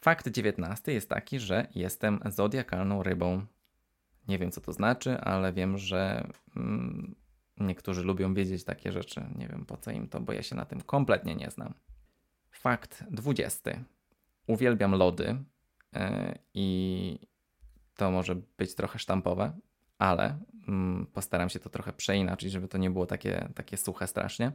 Fakt 0.00 0.28
19 0.28 0.92
jest 0.92 1.08
taki, 1.08 1.40
że 1.40 1.66
jestem 1.74 2.20
zodiakalną 2.26 3.02
rybą. 3.02 3.46
Nie 4.28 4.38
wiem, 4.38 4.50
co 4.50 4.60
to 4.60 4.72
znaczy, 4.72 5.20
ale 5.20 5.52
wiem, 5.52 5.78
że 5.78 6.28
mm, 6.56 7.14
niektórzy 7.56 8.02
lubią 8.02 8.34
wiedzieć 8.34 8.64
takie 8.64 8.92
rzeczy. 8.92 9.24
Nie 9.36 9.48
wiem, 9.48 9.66
po 9.66 9.76
co 9.76 9.90
im 9.90 10.08
to, 10.08 10.20
bo 10.20 10.32
ja 10.32 10.42
się 10.42 10.56
na 10.56 10.64
tym 10.64 10.80
kompletnie 10.80 11.34
nie 11.34 11.50
znam. 11.50 11.74
Fakt 12.50 13.04
20. 13.10 13.70
Uwielbiam 14.46 14.94
lody 14.94 15.36
yy, 15.92 16.00
i 16.54 17.18
to 17.96 18.10
może 18.10 18.36
być 18.58 18.74
trochę 18.74 18.98
sztampowe, 18.98 19.52
ale 19.98 20.38
mm, 20.68 21.06
postaram 21.06 21.48
się 21.48 21.58
to 21.58 21.70
trochę 21.70 21.92
przeinaczyć, 21.92 22.52
żeby 22.52 22.68
to 22.68 22.78
nie 22.78 22.90
było 22.90 23.06
takie, 23.06 23.48
takie 23.54 23.76
suche 23.76 24.06
strasznie. 24.06 24.52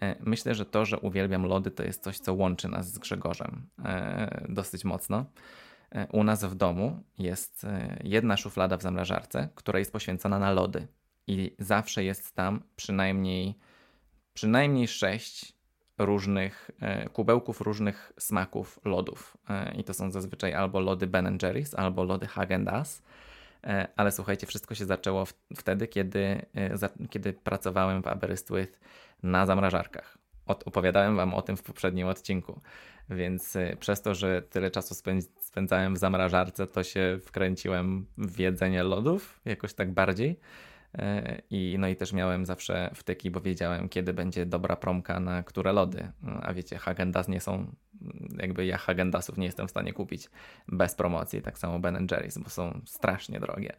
E, 0.00 0.16
myślę, 0.20 0.54
że 0.54 0.66
to, 0.66 0.84
że 0.84 0.98
uwielbiam 0.98 1.46
lody, 1.46 1.70
to 1.70 1.82
jest 1.82 2.02
coś, 2.02 2.18
co 2.18 2.34
łączy 2.34 2.68
nas 2.68 2.92
z 2.92 2.98
Grzegorzem 2.98 3.68
e, 3.84 4.46
dosyć 4.48 4.84
mocno. 4.84 5.24
E, 5.90 6.06
u 6.12 6.24
nas 6.24 6.44
w 6.44 6.54
domu 6.54 7.02
jest 7.18 7.66
jedna 8.04 8.36
szuflada 8.36 8.76
w 8.76 8.82
zamrażarce, 8.82 9.48
która 9.54 9.78
jest 9.78 9.92
poświęcona 9.92 10.38
na 10.38 10.52
lody. 10.52 10.86
I 11.28 11.54
zawsze 11.58 12.04
jest 12.04 12.34
tam 12.34 12.62
przynajmniej, 12.76 13.54
przynajmniej 14.34 14.88
sześć 14.88 15.52
różnych 15.98 16.70
kubełków 17.12 17.60
różnych 17.60 18.12
smaków 18.18 18.80
lodów. 18.84 19.36
I 19.76 19.84
to 19.84 19.94
są 19.94 20.10
zazwyczaj 20.10 20.54
albo 20.54 20.80
lody 20.80 21.06
Ben 21.06 21.38
Jerry's, 21.38 21.74
albo 21.76 22.04
lody 22.04 22.26
Häagen-Dazs 22.26 23.02
E, 23.64 23.88
ale 23.96 24.12
słuchajcie, 24.12 24.46
wszystko 24.46 24.74
się 24.74 24.84
zaczęło 24.84 25.24
wtedy, 25.56 25.88
kiedy, 25.88 26.46
e, 26.54 27.08
kiedy 27.10 27.32
pracowałem 27.32 28.02
w 28.02 28.06
Aberystwyth 28.06 28.80
na 29.22 29.46
zamrażarkach. 29.46 30.18
Opowiadałem 30.46 31.16
Wam 31.16 31.34
o 31.34 31.42
tym 31.42 31.56
w 31.56 31.62
poprzednim 31.62 32.06
odcinku, 32.06 32.60
więc 33.10 33.56
e, 33.56 33.76
przez 33.76 34.02
to, 34.02 34.14
że 34.14 34.42
tyle 34.42 34.70
czasu 34.70 34.94
spędzałem 35.40 35.94
w 35.94 35.98
zamrażarce, 35.98 36.66
to 36.66 36.84
się 36.84 37.18
wkręciłem 37.22 38.06
w 38.18 38.38
jedzenie 38.38 38.82
lodów 38.82 39.40
jakoś 39.44 39.74
tak 39.74 39.92
bardziej. 39.92 40.40
I, 41.50 41.76
no 41.78 41.88
i 41.88 41.96
też 41.96 42.12
miałem 42.12 42.46
zawsze 42.46 42.90
wtyki, 42.94 43.30
bo 43.30 43.40
wiedziałem, 43.40 43.88
kiedy 43.88 44.14
będzie 44.14 44.46
dobra 44.46 44.76
promka 44.76 45.20
na 45.20 45.42
które 45.42 45.72
lody. 45.72 46.12
No, 46.22 46.40
a 46.42 46.54
wiecie, 46.54 46.78
Hagendas 46.78 47.28
nie 47.28 47.40
są 47.40 47.74
jakby 48.38 48.66
ja 48.66 48.78
Hagendasów 48.78 49.38
nie 49.38 49.46
jestem 49.46 49.68
w 49.68 49.70
stanie 49.70 49.92
kupić 49.92 50.30
bez 50.68 50.94
promocji, 50.94 51.42
tak 51.42 51.58
samo 51.58 51.78
Ben 51.78 52.06
Jerry's, 52.06 52.42
bo 52.42 52.50
są 52.50 52.80
strasznie 52.84 53.40
drogie. 53.40 53.76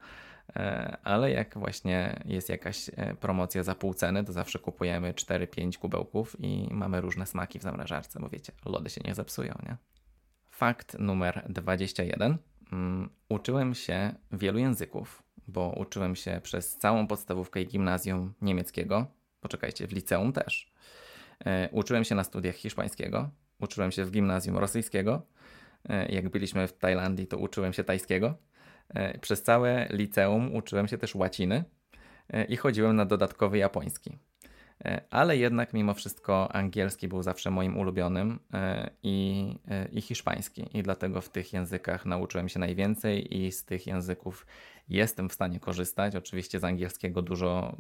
E, 0.55 0.97
ale 1.03 1.31
jak 1.31 1.57
właśnie 1.57 2.23
jest 2.25 2.49
jakaś 2.49 2.89
e, 2.95 3.15
promocja 3.15 3.63
za 3.63 3.75
pół 3.75 3.93
ceny, 3.93 4.23
to 4.23 4.33
zawsze 4.33 4.59
kupujemy 4.59 5.13
4-5 5.13 5.77
kubełków 5.77 6.35
i 6.39 6.67
mamy 6.71 7.01
różne 7.01 7.25
smaki 7.25 7.59
w 7.59 7.63
zamrażarce, 7.63 8.19
bo 8.19 8.29
wiecie, 8.29 8.53
lody 8.65 8.89
się 8.89 9.01
nie 9.05 9.15
zepsują, 9.15 9.53
nie? 9.65 9.77
Fakt 10.49 10.99
numer 10.99 11.45
21. 11.49 12.37
Um, 12.71 13.09
uczyłem 13.29 13.75
się 13.75 14.15
wielu 14.31 14.59
języków, 14.59 15.23
bo 15.49 15.73
uczyłem 15.77 16.15
się 16.15 16.39
przez 16.43 16.77
całą 16.77 17.07
podstawówkę 17.07 17.61
i 17.61 17.67
gimnazjum 17.67 18.33
niemieckiego. 18.41 19.07
Poczekajcie, 19.41 19.87
w 19.87 19.91
liceum 19.91 20.33
też. 20.33 20.71
E, 21.45 21.69
uczyłem 21.71 22.03
się 22.03 22.15
na 22.15 22.23
studiach 22.23 22.55
hiszpańskiego, 22.55 23.29
uczyłem 23.59 23.91
się 23.91 24.05
w 24.05 24.11
gimnazjum 24.11 24.57
rosyjskiego. 24.57 25.21
E, 25.89 26.11
jak 26.11 26.29
byliśmy 26.29 26.67
w 26.67 26.73
Tajlandii, 26.73 27.27
to 27.27 27.37
uczyłem 27.37 27.73
się 27.73 27.83
tajskiego. 27.83 28.37
E, 28.89 29.17
przez 29.17 29.43
całe 29.43 29.87
liceum 29.89 30.55
uczyłem 30.55 30.87
się 30.87 30.97
też 30.97 31.15
łaciny 31.15 31.63
i 32.49 32.57
chodziłem 32.57 32.95
na 32.95 33.05
dodatkowy 33.05 33.57
japoński. 33.57 34.17
Ale 35.09 35.37
jednak 35.37 35.73
mimo 35.73 35.93
wszystko 35.93 36.55
angielski 36.55 37.07
był 37.07 37.23
zawsze 37.23 37.51
moim 37.51 37.77
ulubionym 37.77 38.39
i, 39.03 39.55
i 39.91 40.01
hiszpański. 40.01 40.77
I 40.77 40.83
dlatego 40.83 41.21
w 41.21 41.29
tych 41.29 41.53
językach 41.53 42.05
nauczyłem 42.05 42.49
się 42.49 42.59
najwięcej 42.59 43.37
i 43.37 43.51
z 43.51 43.65
tych 43.65 43.87
języków 43.87 44.45
jestem 44.89 45.29
w 45.29 45.33
stanie 45.33 45.59
korzystać. 45.59 46.15
Oczywiście 46.15 46.59
z 46.59 46.63
angielskiego 46.63 47.21
dużo, 47.21 47.75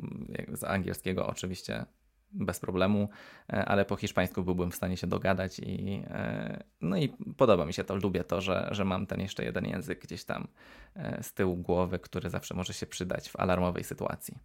z 0.53 0.63
angielskiego 0.63 1.27
oczywiście 1.27 1.85
bez 2.31 2.59
problemu, 2.59 3.09
e, 3.49 3.65
ale 3.65 3.85
po 3.85 3.95
hiszpańsku 3.95 4.43
byłbym 4.43 4.71
w 4.71 4.75
stanie 4.75 4.97
się 4.97 5.07
dogadać 5.07 5.59
i 5.59 6.03
e, 6.07 6.63
no 6.81 6.97
i 6.97 7.09
podoba 7.37 7.65
mi 7.65 7.73
się 7.73 7.83
to, 7.83 7.95
lubię 7.95 8.23
to, 8.23 8.41
że, 8.41 8.67
że 8.71 8.85
mam 8.85 9.05
ten 9.05 9.21
jeszcze 9.21 9.43
jeden 9.43 9.65
język 9.65 10.01
gdzieś 10.01 10.23
tam 10.23 10.47
e, 10.95 11.23
z 11.23 11.33
tyłu 11.33 11.57
głowy, 11.57 11.99
który 11.99 12.29
zawsze 12.29 12.53
może 12.53 12.73
się 12.73 12.85
przydać 12.85 13.29
w 13.29 13.35
alarmowej 13.35 13.83
sytuacji. 13.83 14.37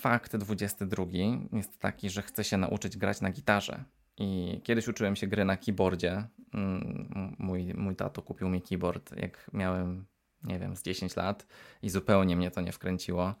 Fakt 0.00 0.36
22 0.36 1.04
jest 1.52 1.78
taki, 1.78 2.10
że 2.10 2.22
chcę 2.22 2.44
się 2.44 2.56
nauczyć 2.56 2.96
grać 2.96 3.20
na 3.20 3.30
gitarze. 3.30 3.84
I 4.16 4.60
kiedyś 4.64 4.88
uczyłem 4.88 5.16
się 5.16 5.26
gry 5.26 5.44
na 5.44 5.56
keyboardzie. 5.56 6.24
Mm, 6.54 7.36
mój, 7.38 7.74
mój 7.74 7.96
tato 7.96 8.22
kupił 8.22 8.48
mi 8.48 8.62
keyboard, 8.62 9.16
jak 9.16 9.50
miałem, 9.52 10.06
nie 10.44 10.58
wiem, 10.58 10.76
z 10.76 10.82
10 10.82 11.16
lat 11.16 11.46
i 11.82 11.90
zupełnie 11.90 12.36
mnie 12.36 12.50
to 12.50 12.60
nie 12.60 12.72
wkręciło. 12.72 13.34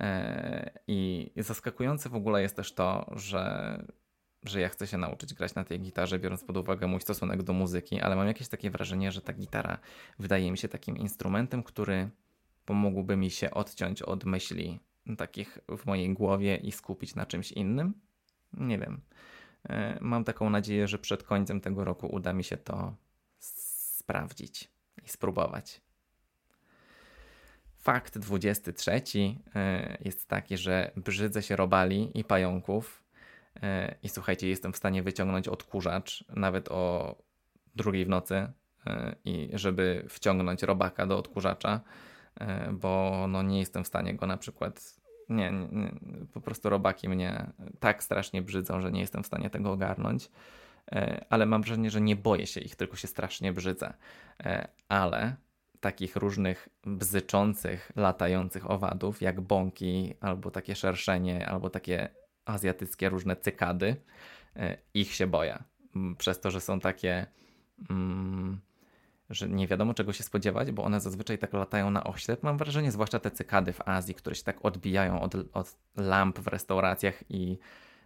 E, 0.00 0.70
I 0.86 1.30
zaskakujące 1.36 2.08
w 2.08 2.14
ogóle 2.14 2.42
jest 2.42 2.56
też 2.56 2.74
to, 2.74 3.10
że, 3.16 3.84
że 4.44 4.60
ja 4.60 4.68
chcę 4.68 4.86
się 4.86 4.98
nauczyć 4.98 5.34
grać 5.34 5.54
na 5.54 5.64
tej 5.64 5.80
gitarze, 5.80 6.18
biorąc 6.18 6.44
pod 6.44 6.56
uwagę 6.56 6.86
mój 6.86 7.00
stosunek 7.00 7.42
do 7.42 7.52
muzyki, 7.52 8.00
ale 8.00 8.16
mam 8.16 8.26
jakieś 8.26 8.48
takie 8.48 8.70
wrażenie, 8.70 9.12
że 9.12 9.20
ta 9.20 9.32
gitara 9.32 9.78
wydaje 10.18 10.50
mi 10.50 10.58
się 10.58 10.68
takim 10.68 10.96
instrumentem, 10.96 11.62
który 11.62 12.10
pomógłby 12.64 13.16
mi 13.16 13.30
się 13.30 13.50
odciąć 13.50 14.02
od 14.02 14.24
myśli 14.24 14.80
takich 15.16 15.58
w 15.78 15.86
mojej 15.86 16.14
głowie 16.14 16.56
i 16.56 16.72
skupić 16.72 17.14
na 17.14 17.26
czymś 17.26 17.52
innym. 17.52 17.94
Nie 18.52 18.78
wiem. 18.78 19.00
E, 19.68 19.98
mam 20.00 20.24
taką 20.24 20.50
nadzieję, 20.50 20.88
że 20.88 20.98
przed 20.98 21.22
końcem 21.22 21.60
tego 21.60 21.84
roku 21.84 22.06
uda 22.06 22.32
mi 22.32 22.44
się 22.44 22.56
to 22.56 22.96
sprawdzić 23.38 24.70
i 25.04 25.08
spróbować. 25.08 25.80
Fakt 27.78 28.18
23 28.18 29.02
e, 29.54 29.98
jest 30.04 30.28
taki, 30.28 30.56
że 30.56 30.90
brzydzę 30.96 31.42
się 31.42 31.56
robali 31.56 32.18
i 32.18 32.24
pająków. 32.24 33.02
E, 33.62 33.94
I 34.02 34.08
słuchajcie, 34.08 34.48
jestem 34.48 34.72
w 34.72 34.76
stanie 34.76 35.02
wyciągnąć 35.02 35.48
odkurzacz 35.48 36.24
nawet 36.28 36.68
o 36.68 37.16
drugiej 37.74 38.04
w 38.04 38.08
nocy, 38.08 38.52
i 39.24 39.50
żeby 39.52 40.04
wciągnąć 40.08 40.62
robaka 40.62 41.06
do 41.06 41.18
odkurzacza, 41.18 41.80
bo 42.72 43.24
no 43.28 43.42
nie 43.42 43.58
jestem 43.58 43.84
w 43.84 43.86
stanie 43.86 44.14
go 44.14 44.26
na 44.26 44.36
przykład. 44.36 44.94
Nie, 45.28 45.52
nie, 45.52 45.94
po 46.32 46.40
prostu 46.40 46.68
robaki 46.70 47.08
mnie 47.08 47.50
tak 47.80 48.02
strasznie 48.02 48.42
brzydzą, 48.42 48.80
że 48.80 48.92
nie 48.92 49.00
jestem 49.00 49.22
w 49.22 49.26
stanie 49.26 49.50
tego 49.50 49.72
ogarnąć. 49.72 50.30
Ale 51.30 51.46
mam 51.46 51.62
wrażenie, 51.62 51.90
że 51.90 52.00
nie 52.00 52.16
boję 52.16 52.46
się 52.46 52.60
ich, 52.60 52.76
tylko 52.76 52.96
się 52.96 53.08
strasznie 53.08 53.52
brzydzę. 53.52 53.94
Ale 54.88 55.36
takich 55.82 56.16
różnych 56.16 56.68
bzyczących, 56.86 57.92
latających 57.96 58.70
owadów, 58.70 59.22
jak 59.22 59.40
bąki, 59.40 60.14
albo 60.20 60.50
takie 60.50 60.74
szerszenie, 60.74 61.48
albo 61.48 61.70
takie 61.70 62.08
azjatyckie 62.44 63.08
różne 63.08 63.36
cykady. 63.36 63.96
E, 64.56 64.76
ich 64.94 65.14
się 65.14 65.26
boję. 65.26 65.62
Przez 66.18 66.40
to, 66.40 66.50
że 66.50 66.60
są 66.60 66.80
takie, 66.80 67.26
mm, 67.90 68.60
że 69.34 69.48
nie 69.48 69.68
wiadomo 69.68 69.94
czego 69.94 70.12
się 70.12 70.24
spodziewać, 70.24 70.72
bo 70.72 70.84
one 70.84 71.00
zazwyczaj 71.00 71.38
tak 71.38 71.52
latają 71.52 71.90
na 71.90 72.04
oślep. 72.04 72.42
Mam 72.42 72.58
wrażenie, 72.58 72.92
zwłaszcza 72.92 73.18
te 73.18 73.30
cykady 73.30 73.72
w 73.72 73.88
Azji, 73.88 74.14
które 74.14 74.36
się 74.36 74.42
tak 74.44 74.64
odbijają 74.64 75.20
od, 75.20 75.34
od 75.52 75.76
lamp 75.96 76.38
w 76.38 76.46
restauracjach 76.46 77.24
i 77.28 77.58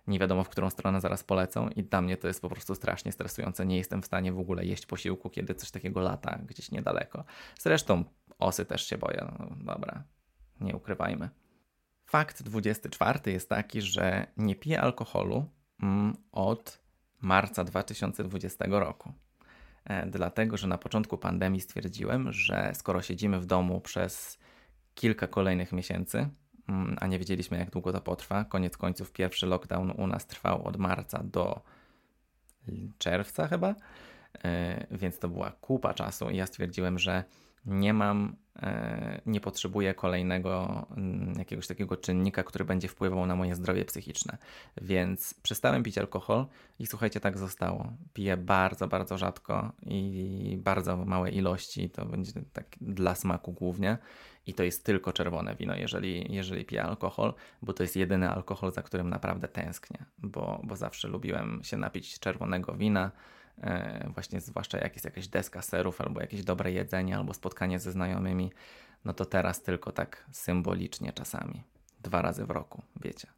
nie 0.07 0.19
wiadomo 0.19 0.45
w 0.45 0.49
którą 0.49 0.71
stronę 0.71 1.01
zaraz 1.01 1.25
polecą 1.25 1.69
i 1.69 1.83
dla 1.83 2.03
mnie 2.03 2.17
to 2.17 2.29
jest 2.29 2.43
po 2.43 2.49
prostu 2.49 2.75
strasznie 2.75 3.13
stresujące. 3.13 3.67
Nie 3.67 3.77
jestem 3.77 4.03
w 4.03 4.07
stanie 4.07 4.33
w 4.33 4.39
ogóle 4.39 4.65
jeść 4.65 4.87
posiłku, 4.87 5.31
kiedy 5.31 5.55
coś 5.55 5.71
takiego 5.71 6.01
lata 6.01 6.39
gdzieś 6.47 6.71
niedaleko. 6.71 7.25
Zresztą 7.59 8.05
osy 8.39 8.65
też 8.65 8.87
się 8.87 8.99
boję. 8.99 9.33
No, 9.39 9.75
dobra, 9.75 10.03
nie 10.61 10.77
ukrywajmy. 10.77 11.29
Fakt 12.07 12.43
24 12.43 13.33
jest 13.33 13.49
taki, 13.49 13.83
że 13.83 14.27
nie 14.37 14.55
piję 14.55 14.81
alkoholu 14.81 15.45
mm, 15.83 16.17
od 16.33 16.79
marca 17.21 17.65
2020 17.65 18.65
roku. 18.69 19.13
E, 19.87 20.07
dlatego, 20.07 20.57
że 20.57 20.67
na 20.67 20.79
początku 20.79 21.19
pandemii 21.19 21.61
stwierdziłem, 21.61 22.33
że 22.33 22.73
skoro 22.75 23.03
siedzimy 23.03 23.41
w 23.41 23.47
domu 23.47 23.81
przez 23.81 24.39
kilka 24.95 25.27
kolejnych 25.27 25.73
miesięcy, 25.73 26.31
Mm, 26.69 26.97
a 27.01 27.07
nie 27.07 27.19
wiedzieliśmy, 27.19 27.59
jak 27.59 27.71
długo 27.71 27.93
to 27.93 28.01
potrwa. 28.01 28.45
Koniec 28.45 28.77
końców, 28.77 29.13
pierwszy 29.13 29.47
lockdown 29.47 29.91
u 29.91 30.07
nas 30.07 30.27
trwał 30.27 30.65
od 30.65 30.77
marca 30.77 31.23
do 31.25 31.61
czerwca 32.99 33.49
chyba, 33.49 33.75
e, 34.45 34.87
więc 34.91 35.19
to 35.19 35.29
była 35.29 35.51
kupa 35.51 35.95
czasu 35.95 36.31
i 36.31 36.37
ja 36.37 36.47
stwierdziłem, 36.47 36.99
że 36.99 37.25
nie 37.67 37.95
mam, 37.95 38.37
nie 39.27 39.41
potrzebuję 39.41 39.95
kolejnego 39.95 40.87
mm, 40.97 41.35
jakiegoś 41.39 41.67
takiego 41.67 41.97
czynnika, 41.97 42.43
który 42.43 42.65
będzie 42.65 42.89
wpływał 42.89 43.27
na 43.27 43.37
moje 43.37 43.55
zdrowie 43.55 43.85
psychiczne. 43.85 44.39
Więc 44.83 45.35
przestałem 45.35 45.83
pić 45.83 45.99
alkohol 45.99 46.47
i 46.79 46.87
słuchajcie, 46.87 47.21
tak 47.21 47.39
zostało. 47.39 47.93
Piję 48.13 48.37
bardzo, 48.37 48.89
bardzo 48.89 49.19
rzadko 49.19 49.73
i 49.87 50.59
bardzo 50.63 50.97
małe 50.97 51.31
ilości, 51.31 51.91
to 51.91 52.05
będzie 52.05 52.33
tak 52.53 52.67
dla 52.81 53.15
smaku 53.15 53.53
głównie. 53.53 53.99
I 54.47 54.55
to 54.55 54.63
jest 54.63 54.85
tylko 54.85 55.13
czerwone 55.13 55.55
wino, 55.55 55.77
jeżeli, 55.77 56.35
jeżeli 56.35 56.65
piję 56.65 56.83
alkohol, 56.83 57.35
bo 57.63 57.73
to 57.73 57.83
jest 57.83 57.97
jedyny 57.97 58.31
alkohol, 58.31 58.73
za 58.73 58.83
którym 58.83 59.11
naprawdę 59.11 59.49
tęsknię, 59.49 60.05
bo, 60.19 60.61
bo 60.65 60.77
zawsze 60.77 61.09
lubiłem 61.09 61.61
się 61.65 61.77
napić 61.77 62.19
czerwonego 62.19 62.75
wina 62.75 63.11
E, 63.11 63.46
właśnie 64.15 64.41
zwłaszcza 64.41 64.79
jak 64.79 64.93
jest 64.93 65.05
jakaś 65.05 65.29
deska 65.29 65.63
serów, 65.63 66.01
albo 66.01 66.21
jakieś 66.21 66.45
dobre 66.45 66.73
jedzenie, 66.73 67.17
albo 67.17 67.35
spotkanie 67.35 67.79
ze 67.79 67.93
znajomymi, 67.93 68.53
no 69.05 69.13
to 69.13 69.25
teraz 69.25 69.63
tylko 69.63 69.93
tak 69.93 70.27
symbolicznie 70.33 71.13
czasami. 71.13 71.63
Dwa 72.01 72.23
razy 72.23 72.47
w 72.47 72.51
roku, 72.51 72.83
wiecie. 73.03 73.29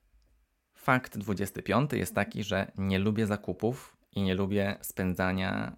Fakt 0.75 1.19
25 1.19 1.93
jest 1.93 2.15
taki, 2.15 2.43
że 2.43 2.73
nie 2.79 2.99
lubię 2.99 3.27
zakupów 3.27 3.97
i 4.13 4.23
nie 4.23 4.35
lubię 4.35 4.77
spędzania 4.81 5.77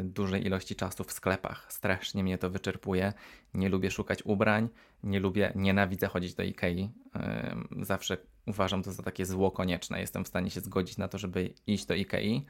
y, 0.00 0.04
dużej 0.04 0.46
ilości 0.46 0.76
czasu 0.76 1.04
w 1.04 1.12
sklepach. 1.12 1.72
Strasznie 1.72 2.22
mnie 2.22 2.38
to 2.38 2.50
wyczerpuje. 2.50 3.12
Nie 3.54 3.68
lubię 3.68 3.90
szukać 3.90 4.22
ubrań, 4.22 4.68
nie 5.02 5.20
lubię, 5.20 5.52
nienawidzę 5.54 6.06
chodzić 6.06 6.34
do 6.34 6.42
Ikei. 6.42 6.90
Y, 7.80 7.84
zawsze 7.84 8.16
uważam 8.46 8.82
to 8.82 8.92
za 8.92 9.02
takie 9.02 9.26
zło 9.26 9.50
konieczne. 9.50 10.00
Jestem 10.00 10.24
w 10.24 10.28
stanie 10.28 10.50
się 10.50 10.60
zgodzić 10.60 10.98
na 10.98 11.08
to, 11.08 11.18
żeby 11.18 11.54
iść 11.66 11.86
do 11.86 11.94
Ikei, 11.94 12.46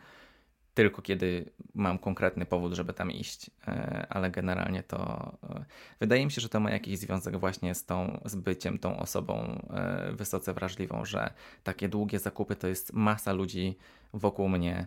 tylko 0.74 1.02
kiedy 1.02 1.50
mam 1.74 1.98
konkretny 1.98 2.46
powód, 2.46 2.72
żeby 2.72 2.92
tam 2.92 3.10
iść, 3.10 3.50
e, 3.68 4.06
ale 4.10 4.30
generalnie 4.30 4.82
to 4.82 5.32
e, 5.42 5.64
wydaje 6.00 6.24
mi 6.24 6.30
się, 6.30 6.40
że 6.40 6.48
to 6.48 6.60
ma 6.60 6.70
jakiś 6.70 6.98
związek 6.98 7.36
właśnie 7.36 7.74
z 7.74 7.84
tą, 7.84 8.20
z 8.24 8.34
byciem 8.34 8.78
tą 8.78 8.98
osobą 8.98 9.62
e, 9.70 10.12
wysoce 10.12 10.54
wrażliwą, 10.54 11.04
że 11.04 11.32
takie 11.62 11.88
długie 11.88 12.18
zakupy 12.18 12.56
to 12.56 12.68
jest 12.68 12.92
masa 12.92 13.32
ludzi 13.32 13.78
wokół 14.12 14.48
mnie 14.48 14.86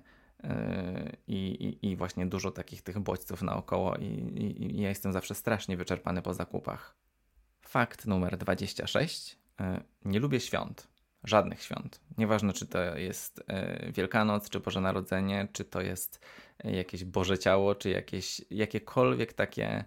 i, 1.27 1.77
i, 1.81 1.91
i 1.91 1.95
właśnie 1.95 2.25
dużo 2.25 2.51
takich 2.51 2.81
tych 2.81 2.99
bodźców 2.99 3.41
naokoło 3.41 3.95
i, 3.95 4.05
i, 4.05 4.75
i 4.75 4.81
ja 4.81 4.89
jestem 4.89 5.13
zawsze 5.13 5.35
strasznie 5.35 5.77
wyczerpany 5.77 6.21
po 6.21 6.33
zakupach. 6.33 6.95
Fakt 7.61 8.05
numer 8.05 8.37
26. 8.37 9.37
Nie 10.05 10.19
lubię 10.19 10.39
świąt 10.39 10.87
żadnych 11.23 11.63
świąt. 11.63 12.01
Nieważne, 12.17 12.53
czy 12.53 12.67
to 12.67 12.97
jest 12.97 13.43
e, 13.47 13.91
Wielkanoc, 13.91 14.49
czy 14.49 14.59
Boże 14.59 14.81
Narodzenie, 14.81 15.47
czy 15.53 15.65
to 15.65 15.81
jest 15.81 16.25
e, 16.63 16.71
jakieś 16.71 17.03
Boże 17.03 17.39
Ciało, 17.39 17.75
czy 17.75 17.89
jakieś, 17.89 18.41
jakiekolwiek 18.51 19.33
takie 19.33 19.85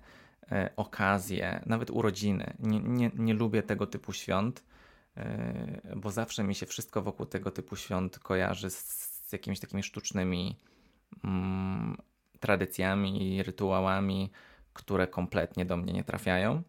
e, 0.53 0.71
okazje, 0.77 1.63
nawet 1.67 1.91
urodziny. 1.91 2.55
Nie, 2.59 2.81
nie, 2.81 3.11
nie 3.15 3.35
lubię 3.35 3.63
tego 3.63 3.87
typu 3.87 4.13
świąt, 4.13 4.65
bo 5.97 6.11
zawsze 6.11 6.45
mi 6.45 6.55
się 6.55 6.67
wszystko 6.67 7.03
wokół 7.03 7.27
tego 7.27 7.51
typu 7.51 7.77
świąt 7.77 8.19
kojarzy 8.19 8.71
z, 8.71 8.79
z 9.29 9.33
jakimiś 9.33 9.61
takimi 9.61 9.83
sztucznymi 9.83 10.59
mm, 11.25 11.97
tradycjami 12.41 13.35
i 13.35 13.43
rytuałami, 13.43 14.31
które 14.73 15.07
kompletnie 15.07 15.65
do 15.65 15.77
mnie 15.77 15.93
nie 15.93 16.05
trafiają. 16.05 16.63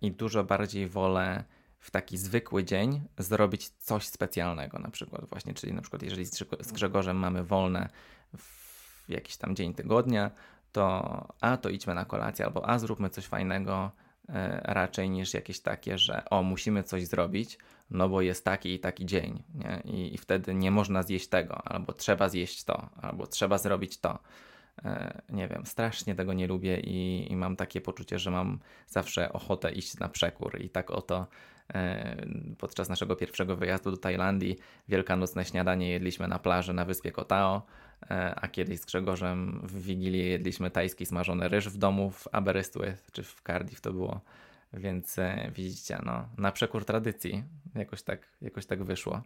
I 0.00 0.12
dużo 0.12 0.44
bardziej 0.44 0.88
wolę 0.88 1.44
w 1.84 1.90
taki 1.90 2.18
zwykły 2.18 2.64
dzień 2.64 3.02
zrobić 3.18 3.68
coś 3.68 4.06
specjalnego 4.06 4.78
na 4.78 4.90
przykład 4.90 5.28
właśnie, 5.28 5.54
czyli 5.54 5.72
na 5.72 5.80
przykład 5.80 6.02
jeżeli 6.02 6.26
z 6.60 6.72
Grzegorzem 6.72 7.16
mamy 7.16 7.44
wolne 7.44 7.88
w 8.36 9.04
jakiś 9.08 9.36
tam 9.36 9.56
dzień 9.56 9.74
tygodnia, 9.74 10.30
to 10.72 11.28
a 11.40 11.56
to 11.56 11.68
idźmy 11.68 11.94
na 11.94 12.04
kolację, 12.04 12.44
albo 12.44 12.68
a 12.68 12.78
zróbmy 12.78 13.10
coś 13.10 13.26
fajnego, 13.26 13.90
e, 14.28 14.60
raczej 14.64 15.10
niż 15.10 15.34
jakieś 15.34 15.60
takie, 15.60 15.98
że 15.98 16.24
o 16.30 16.42
musimy 16.42 16.82
coś 16.82 17.06
zrobić, 17.06 17.58
no 17.90 18.08
bo 18.08 18.20
jest 18.20 18.44
taki 18.44 18.74
i 18.74 18.78
taki 18.78 19.06
dzień 19.06 19.42
nie? 19.54 19.82
I, 19.84 20.14
i 20.14 20.18
wtedy 20.18 20.54
nie 20.54 20.70
można 20.70 21.02
zjeść 21.02 21.28
tego, 21.28 21.68
albo 21.68 21.92
trzeba 21.92 22.28
zjeść 22.28 22.64
to, 22.64 22.88
albo 23.02 23.26
trzeba 23.26 23.58
zrobić 23.58 23.98
to. 23.98 24.18
E, 24.84 25.22
nie 25.28 25.48
wiem, 25.48 25.66
strasznie 25.66 26.14
tego 26.14 26.32
nie 26.32 26.46
lubię 26.46 26.80
i, 26.80 27.26
i, 27.32 27.36
mam 27.36 27.56
takie 27.56 27.80
poczucie, 27.80 28.18
że 28.18 28.30
mam 28.30 28.58
zawsze 28.88 29.32
ochotę 29.32 29.72
iść 29.72 29.98
na 29.98 30.08
przekór 30.08 30.60
i 30.60 30.70
tak 30.70 30.90
oto 30.90 31.26
podczas 32.58 32.88
naszego 32.88 33.16
pierwszego 33.16 33.56
wyjazdu 33.56 33.90
do 33.90 33.96
Tajlandii 33.96 34.58
wielkanocne 34.88 35.44
śniadanie 35.44 35.90
jedliśmy 35.90 36.28
na 36.28 36.38
plaży 36.38 36.72
na 36.72 36.84
wyspie 36.84 37.12
Kotao, 37.12 37.62
e, 38.10 38.34
a 38.34 38.48
kiedyś 38.48 38.80
z 38.80 38.84
Grzegorzem 38.84 39.60
w 39.62 39.82
Wigilię 39.82 40.26
jedliśmy 40.26 40.70
tajski 40.70 41.06
smażony 41.06 41.48
ryż 41.48 41.68
w 41.68 41.76
domu 41.76 42.10
w 42.10 42.28
Aberystwyth, 42.32 43.10
czy 43.12 43.22
w 43.22 43.42
Cardiff 43.46 43.80
to 43.80 43.92
było, 43.92 44.20
więc 44.72 45.16
widzicie, 45.54 45.98
no, 46.06 46.28
na 46.38 46.52
przekór 46.52 46.84
tradycji 46.84 47.44
jakoś 47.74 48.02
tak, 48.02 48.28
jakoś 48.42 48.66
tak 48.66 48.84
wyszło. 48.84 49.22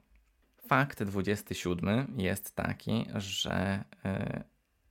Fakt 0.68 1.02
27 1.02 2.14
jest 2.16 2.56
taki, 2.56 3.06
że 3.14 3.84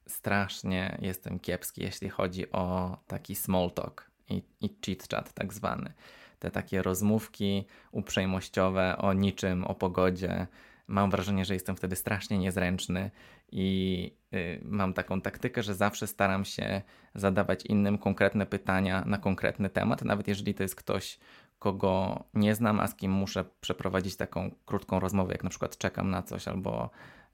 strasznie 0.07 0.97
jestem 1.01 1.39
kiepski, 1.39 1.81
jeśli 1.81 2.09
chodzi 2.09 2.51
o 2.51 2.97
taki 3.07 3.35
small 3.35 3.71
talk 3.71 4.11
i, 4.29 4.43
i 4.61 4.69
chit 4.85 5.07
chat 5.11 5.33
tak 5.33 5.53
zwany. 5.53 5.93
Te 6.39 6.51
takie 6.51 6.81
rozmówki 6.81 7.65
uprzejmościowe 7.91 8.97
o 8.97 9.13
niczym, 9.13 9.63
o 9.63 9.75
pogodzie. 9.75 10.47
Mam 10.87 11.11
wrażenie, 11.11 11.45
że 11.45 11.53
jestem 11.53 11.75
wtedy 11.75 11.95
strasznie 11.95 12.37
niezręczny 12.37 13.11
i 13.51 14.11
y, 14.33 14.61
mam 14.63 14.93
taką 14.93 15.21
taktykę, 15.21 15.63
że 15.63 15.75
zawsze 15.75 16.07
staram 16.07 16.45
się 16.45 16.81
zadawać 17.15 17.65
innym 17.65 17.97
konkretne 17.97 18.45
pytania 18.45 19.03
na 19.05 19.17
konkretny 19.17 19.69
temat, 19.69 20.01
nawet 20.01 20.27
jeżeli 20.27 20.53
to 20.53 20.63
jest 20.63 20.75
ktoś, 20.75 21.19
kogo 21.59 22.23
nie 22.33 22.55
znam, 22.55 22.79
a 22.79 22.87
z 22.87 22.95
kim 22.95 23.11
muszę 23.11 23.45
przeprowadzić 23.61 24.15
taką 24.15 24.55
krótką 24.65 24.99
rozmowę, 24.99 25.31
jak 25.31 25.43
na 25.43 25.49
przykład 25.49 25.77
czekam 25.77 26.09
na 26.09 26.23
coś 26.23 26.47
albo 26.47 26.89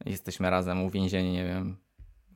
jesteśmy 0.05 0.49
razem 0.49 0.83
uwięzieni, 0.83 1.31
nie 1.31 1.45
wiem, 1.45 1.77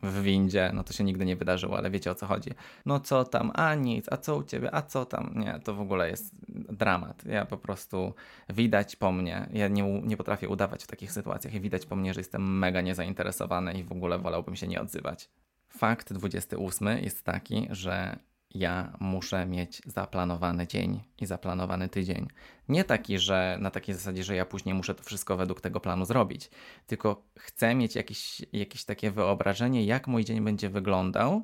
w 0.03 0.21
windzie, 0.21 0.71
no 0.73 0.83
to 0.83 0.93
się 0.93 1.03
nigdy 1.03 1.25
nie 1.25 1.35
wydarzyło, 1.35 1.77
ale 1.77 1.91
wiecie 1.91 2.11
o 2.11 2.15
co 2.15 2.25
chodzi. 2.25 2.49
No 2.85 2.99
co 2.99 3.23
tam, 3.23 3.51
a 3.53 3.75
nic, 3.75 4.05
a 4.11 4.17
co 4.17 4.37
u 4.37 4.43
ciebie, 4.43 4.75
a 4.75 4.81
co 4.81 5.05
tam? 5.05 5.33
Nie, 5.35 5.59
to 5.63 5.73
w 5.73 5.81
ogóle 5.81 6.09
jest 6.09 6.35
dramat. 6.49 7.25
Ja 7.25 7.45
po 7.45 7.57
prostu 7.57 8.13
widać 8.49 8.95
po 8.95 9.11
mnie, 9.11 9.49
ja 9.53 9.67
nie, 9.67 10.01
nie 10.01 10.17
potrafię 10.17 10.49
udawać 10.49 10.83
w 10.83 10.87
takich 10.87 11.11
sytuacjach 11.11 11.53
i 11.53 11.59
widać 11.59 11.85
po 11.85 11.95
mnie, 11.95 12.13
że 12.13 12.19
jestem 12.19 12.57
mega 12.59 12.81
niezainteresowany 12.81 13.73
i 13.73 13.83
w 13.83 13.91
ogóle 13.91 14.19
wolałbym 14.19 14.55
się 14.55 14.67
nie 14.67 14.81
odzywać. 14.81 15.29
Fakt 15.69 16.13
28 16.13 16.87
jest 17.03 17.23
taki, 17.23 17.67
że 17.69 18.19
ja 18.57 18.93
muszę 18.99 19.45
mieć 19.45 19.81
zaplanowany 19.85 20.67
dzień 20.67 21.03
i 21.21 21.25
zaplanowany 21.25 21.89
tydzień. 21.89 22.27
Nie 22.69 22.83
taki, 22.83 23.19
że 23.19 23.57
na 23.61 23.71
takiej 23.71 23.95
zasadzie, 23.95 24.23
że 24.23 24.35
ja 24.35 24.45
później 24.45 24.75
muszę 24.75 24.95
to 24.95 25.03
wszystko 25.03 25.37
według 25.37 25.61
tego 25.61 25.79
planu 25.79 26.05
zrobić, 26.05 26.49
tylko 26.87 27.23
chcę 27.39 27.75
mieć 27.75 27.95
jakieś, 27.95 28.41
jakieś 28.53 28.85
takie 28.85 29.11
wyobrażenie, 29.11 29.85
jak 29.85 30.07
mój 30.07 30.25
dzień 30.25 30.41
będzie 30.41 30.69
wyglądał, 30.69 31.43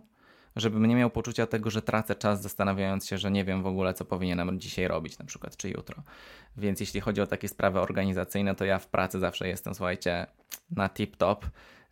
żebym 0.55 0.85
nie 0.85 0.95
miał 0.95 1.09
poczucia 1.09 1.47
tego, 1.47 1.69
że 1.69 1.81
tracę 1.81 2.15
czas 2.15 2.41
zastanawiając 2.41 3.07
się, 3.07 3.17
że 3.17 3.31
nie 3.31 3.45
wiem 3.45 3.63
w 3.63 3.67
ogóle, 3.67 3.93
co 3.93 4.05
powinienem 4.05 4.59
dzisiaj 4.59 4.87
robić, 4.87 5.17
na 5.17 5.25
przykład, 5.25 5.57
czy 5.57 5.69
jutro. 5.69 6.03
Więc 6.57 6.79
jeśli 6.79 7.01
chodzi 7.01 7.21
o 7.21 7.27
takie 7.27 7.47
sprawy 7.47 7.79
organizacyjne, 7.79 8.55
to 8.55 8.65
ja 8.65 8.79
w 8.79 8.87
pracy 8.87 9.19
zawsze 9.19 9.47
jestem, 9.47 9.75
słuchajcie, 9.75 10.27
na 10.71 10.89
tip-top, 10.89 11.37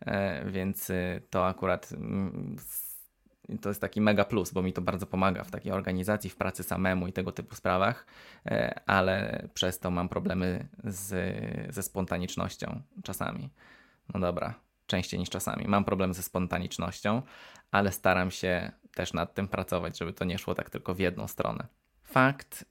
e, 0.00 0.50
więc 0.50 0.90
y, 0.90 1.22
to 1.30 1.46
akurat 1.46 1.90
mm, 3.48 3.58
to 3.58 3.68
jest 3.68 3.80
taki 3.80 4.00
mega 4.00 4.24
plus, 4.24 4.52
bo 4.52 4.62
mi 4.62 4.72
to 4.72 4.82
bardzo 4.82 5.06
pomaga 5.06 5.44
w 5.44 5.50
takiej 5.50 5.72
organizacji, 5.72 6.30
w 6.30 6.36
pracy 6.36 6.62
samemu 6.62 7.06
i 7.06 7.12
tego 7.12 7.32
typu 7.32 7.54
sprawach, 7.54 8.06
e, 8.46 8.80
ale 8.86 9.48
przez 9.54 9.78
to 9.78 9.90
mam 9.90 10.08
problemy 10.08 10.68
z, 10.84 11.14
ze 11.74 11.82
spontanicznością 11.82 12.82
czasami. 13.02 13.50
No 14.14 14.20
dobra, 14.20 14.54
częściej 14.86 15.20
niż 15.20 15.30
czasami. 15.30 15.64
Mam 15.68 15.84
problem 15.84 16.14
ze 16.14 16.22
spontanicznością, 16.22 17.22
ale 17.70 17.92
staram 17.92 18.30
się 18.30 18.72
też 18.94 19.12
nad 19.12 19.34
tym 19.34 19.48
pracować, 19.48 19.98
żeby 19.98 20.12
to 20.12 20.24
nie 20.24 20.38
szło 20.38 20.54
tak 20.54 20.70
tylko 20.70 20.94
w 20.94 20.98
jedną 20.98 21.28
stronę. 21.28 21.66
Fakt 22.02 22.64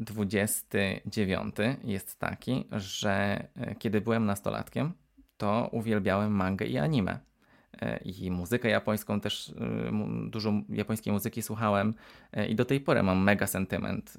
29 0.00 1.60
e, 1.60 1.76
jest 1.84 2.18
taki, 2.18 2.68
że 2.72 3.46
e, 3.56 3.74
kiedy 3.74 4.00
byłem 4.00 4.26
nastolatkiem, 4.26 4.92
to 5.36 5.68
uwielbiałem 5.72 6.32
mangę 6.32 6.66
i 6.66 6.78
anime. 6.78 7.18
E, 7.82 7.98
I 8.04 8.30
muzykę 8.30 8.68
japońską 8.68 9.20
też, 9.20 9.52
dużo 10.26 10.52
japońskiej 10.68 11.12
muzyki 11.12 11.42
słuchałem 11.42 11.94
i 12.48 12.54
do 12.54 12.64
tej 12.64 12.80
pory 12.80 13.02
mam 13.02 13.22
mega 13.22 13.46
sentyment 13.46 14.16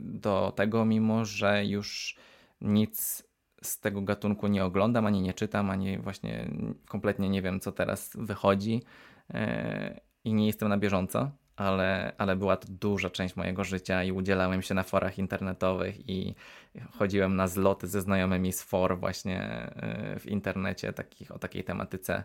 do 0.00 0.52
tego, 0.56 0.84
mimo 0.84 1.24
że 1.24 1.66
już 1.66 2.16
nic 2.60 3.26
z 3.62 3.80
tego 3.80 4.02
gatunku 4.02 4.46
nie 4.46 4.64
oglądam, 4.64 5.06
ani 5.06 5.22
nie 5.22 5.34
czytam, 5.34 5.70
ani 5.70 5.98
właśnie 5.98 6.50
kompletnie 6.88 7.28
nie 7.28 7.42
wiem, 7.42 7.60
co 7.60 7.72
teraz 7.72 8.12
wychodzi 8.14 8.82
e, 9.34 10.00
i 10.24 10.34
nie 10.34 10.46
jestem 10.46 10.68
na 10.68 10.78
bieżąco, 10.78 11.30
ale, 11.56 12.12
ale 12.18 12.36
była 12.36 12.56
to 12.56 12.68
duża 12.70 13.10
część 13.10 13.36
mojego 13.36 13.64
życia 13.64 14.04
i 14.04 14.12
udzielałem 14.12 14.62
się 14.62 14.74
na 14.74 14.82
forach 14.82 15.18
internetowych 15.18 16.08
i 16.08 16.34
chodziłem 16.92 17.36
na 17.36 17.48
zloty 17.48 17.86
ze 17.86 18.00
znajomymi 18.00 18.52
z 18.52 18.62
for 18.62 18.98
właśnie 18.98 19.42
e, 19.42 20.18
w 20.18 20.26
internecie 20.26 20.92
takich, 20.92 21.30
o 21.30 21.38
takiej 21.38 21.64
tematyce 21.64 22.24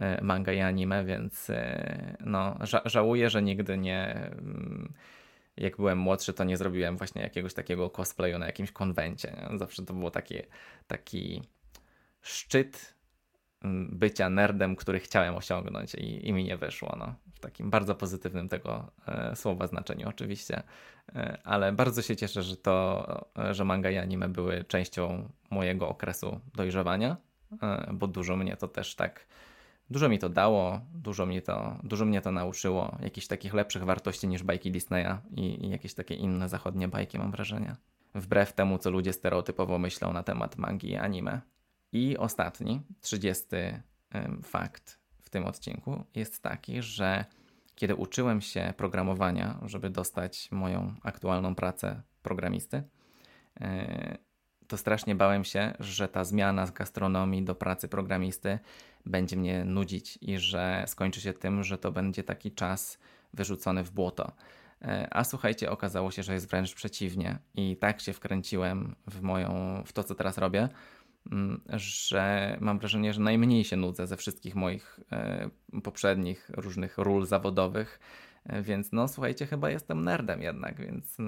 e, 0.00 0.24
manga 0.24 0.52
i 0.52 0.60
anime, 0.60 1.04
więc 1.04 1.50
no, 2.20 2.56
ża 2.60 2.82
żałuję, 2.84 3.30
że 3.30 3.42
nigdy 3.42 3.78
nie 3.78 4.14
mm, 4.14 4.92
jak 5.56 5.76
byłem 5.76 5.98
młodszy, 5.98 6.32
to 6.32 6.44
nie 6.44 6.56
zrobiłem 6.56 6.96
właśnie 6.96 7.22
jakiegoś 7.22 7.54
takiego 7.54 7.90
cosplayu 7.90 8.38
na 8.38 8.46
jakimś 8.46 8.72
konwencie. 8.72 9.32
Nie? 9.32 9.58
Zawsze 9.58 9.84
to 9.84 9.94
było 9.94 10.10
taki, 10.10 10.34
taki 10.86 11.42
szczyt 12.22 12.97
bycia 13.90 14.30
nerdem, 14.30 14.76
który 14.76 15.00
chciałem 15.00 15.36
osiągnąć 15.36 15.94
i, 15.94 16.28
i 16.28 16.32
mi 16.32 16.44
nie 16.44 16.56
wyszło. 16.56 16.96
No. 16.98 17.14
W 17.34 17.40
takim 17.40 17.70
bardzo 17.70 17.94
pozytywnym 17.94 18.48
tego 18.48 18.90
e, 19.06 19.36
słowa 19.36 19.66
znaczeniu 19.66 20.08
oczywiście. 20.08 20.62
E, 21.14 21.38
ale 21.44 21.72
bardzo 21.72 22.02
się 22.02 22.16
cieszę, 22.16 22.42
że 22.42 22.56
to, 22.56 23.06
e, 23.38 23.54
że 23.54 23.64
manga 23.64 23.90
i 23.90 23.96
anime 23.96 24.28
były 24.28 24.64
częścią 24.64 25.28
mojego 25.50 25.88
okresu 25.88 26.40
dojrzewania, 26.54 27.16
e, 27.62 27.90
bo 27.92 28.06
dużo 28.06 28.36
mnie 28.36 28.56
to 28.56 28.68
też 28.68 28.94
tak 28.94 29.26
Dużo 29.90 30.08
mi 30.08 30.18
to 30.18 30.28
dało, 30.28 30.80
dużo, 30.94 31.26
mi 31.26 31.42
to, 31.42 31.76
dużo 31.82 32.04
mnie 32.04 32.20
to 32.20 32.32
nauczyło, 32.32 32.96
jakichś 33.02 33.26
takich 33.26 33.54
lepszych 33.54 33.84
wartości 33.84 34.28
niż 34.28 34.42
bajki 34.42 34.70
Disneya 34.70 35.18
i, 35.30 35.66
i 35.66 35.70
jakieś 35.70 35.94
takie 35.94 36.14
inne 36.14 36.48
zachodnie 36.48 36.88
bajki, 36.88 37.18
mam 37.18 37.30
wrażenie. 37.30 37.76
Wbrew 38.14 38.52
temu, 38.52 38.78
co 38.78 38.90
ludzie 38.90 39.12
stereotypowo 39.12 39.78
myślą 39.78 40.12
na 40.12 40.22
temat 40.22 40.58
magii 40.58 40.90
i 40.90 40.96
anime. 40.96 41.40
I 41.92 42.16
ostatni, 42.16 42.82
trzydziesty 43.00 43.82
fakt 44.42 44.98
w 45.22 45.30
tym 45.30 45.46
odcinku 45.46 46.04
jest 46.14 46.42
taki, 46.42 46.82
że 46.82 47.24
kiedy 47.74 47.94
uczyłem 47.94 48.40
się 48.40 48.74
programowania, 48.76 49.60
żeby 49.66 49.90
dostać 49.90 50.50
moją 50.50 50.94
aktualną 51.02 51.54
pracę 51.54 52.02
programisty, 52.22 52.82
e, 53.60 54.18
to 54.68 54.76
strasznie 54.76 55.14
bałem 55.14 55.44
się, 55.44 55.74
że 55.80 56.08
ta 56.08 56.24
zmiana 56.24 56.66
z 56.66 56.70
gastronomii 56.70 57.42
do 57.42 57.54
pracy 57.54 57.88
programisty 57.88 58.58
będzie 59.06 59.36
mnie 59.36 59.64
nudzić 59.64 60.18
i 60.20 60.38
że 60.38 60.84
skończy 60.86 61.20
się 61.20 61.32
tym, 61.32 61.64
że 61.64 61.78
to 61.78 61.92
będzie 61.92 62.22
taki 62.22 62.52
czas 62.52 62.98
wyrzucony 63.34 63.84
w 63.84 63.90
błoto. 63.90 64.32
E, 64.82 65.08
a 65.10 65.24
słuchajcie, 65.24 65.70
okazało 65.70 66.10
się, 66.10 66.22
że 66.22 66.34
jest 66.34 66.50
wręcz 66.50 66.74
przeciwnie 66.74 67.38
i 67.54 67.76
tak 67.76 68.00
się 68.00 68.12
wkręciłem 68.12 68.96
w 69.06 69.22
moją, 69.22 69.82
w 69.86 69.92
to, 69.92 70.04
co 70.04 70.14
teraz 70.14 70.38
robię, 70.38 70.68
że 71.68 72.56
mam 72.60 72.78
wrażenie, 72.78 73.12
że 73.12 73.20
najmniej 73.20 73.64
się 73.64 73.76
nudzę 73.76 74.06
ze 74.06 74.16
wszystkich 74.16 74.54
moich 74.54 75.00
e, 75.12 75.50
poprzednich 75.82 76.50
różnych 76.54 76.98
ról 76.98 77.26
zawodowych 77.26 78.00
więc 78.62 78.92
no 78.92 79.08
słuchajcie, 79.08 79.46
chyba 79.46 79.70
jestem 79.70 80.04
nerdem 80.04 80.42
jednak, 80.42 80.80
więc 80.80 81.20
y, 81.20 81.22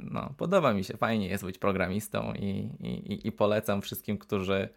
no 0.00 0.34
podoba 0.36 0.74
mi 0.74 0.84
się, 0.84 0.96
fajnie 0.96 1.28
jest 1.28 1.44
być 1.44 1.58
programistą 1.58 2.32
i, 2.34 2.70
i, 2.80 3.26
i 3.28 3.32
polecam 3.32 3.82
wszystkim, 3.82 4.18
którzy 4.18 4.68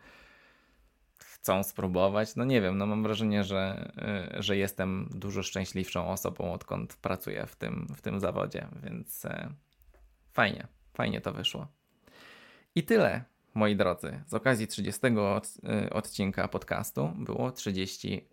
chcą 1.20 1.64
spróbować. 1.64 2.36
No 2.36 2.46
nie 2.46 2.62
wiem, 2.62 2.78
no 2.78 2.86
mam 2.86 3.04
wrażenie, 3.04 3.44
że, 3.44 3.92
że 4.40 4.58
jestem 4.58 5.10
dużo 5.12 5.44
szczęśliwszą 5.44 6.08
osobą, 6.08 6.54
odkąd 6.54 6.96
pracuję 6.96 7.46
w 7.46 7.56
tym, 7.56 7.88
w 7.96 8.02
tym 8.02 8.20
zawodzie, 8.20 8.68
więc 8.84 9.26
e, 9.26 9.50
fajnie, 10.34 10.68
fajnie 10.94 11.22
to 11.22 11.34
wyszło. 11.34 11.68
I 12.76 12.84
tyle, 12.84 13.24
moi 13.58 13.76
drodzy. 13.76 14.24
Z 14.26 14.34
okazji 14.34 14.68
30 14.68 15.02
y, 15.08 15.90
odcinka 15.94 16.48
podcastu 16.48 17.10
było 17.16 17.52
30 17.52 18.30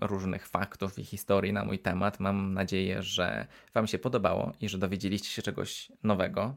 różnych 0.00 0.46
faktów 0.48 0.98
i 0.98 1.04
historii 1.04 1.52
na 1.52 1.64
mój 1.64 1.78
temat. 1.78 2.20
Mam 2.20 2.54
nadzieję, 2.54 3.02
że 3.02 3.46
Wam 3.74 3.86
się 3.86 3.98
podobało 3.98 4.52
i 4.60 4.68
że 4.68 4.78
dowiedzieliście 4.78 5.28
się 5.28 5.42
czegoś 5.42 5.92
nowego. 6.02 6.56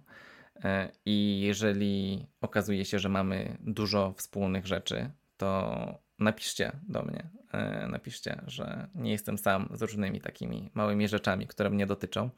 E, 0.63 0.91
I 1.05 1.39
jeżeli 1.41 2.25
okazuje 2.41 2.85
się, 2.85 2.99
że 2.99 3.09
mamy 3.09 3.57
dużo 3.59 4.13
wspólnych 4.17 4.67
rzeczy, 4.67 5.11
to 5.37 5.73
napiszcie 6.19 6.71
do 6.87 7.03
mnie. 7.03 7.29
E, 7.51 7.87
napiszcie, 7.87 8.41
że 8.47 8.87
nie 8.95 9.11
jestem 9.11 9.37
sam 9.37 9.69
z 9.73 9.81
różnymi 9.81 10.21
takimi 10.21 10.69
małymi 10.73 11.07
rzeczami, 11.07 11.47
które 11.47 11.69
mnie 11.69 11.85
dotyczą. 11.85 12.29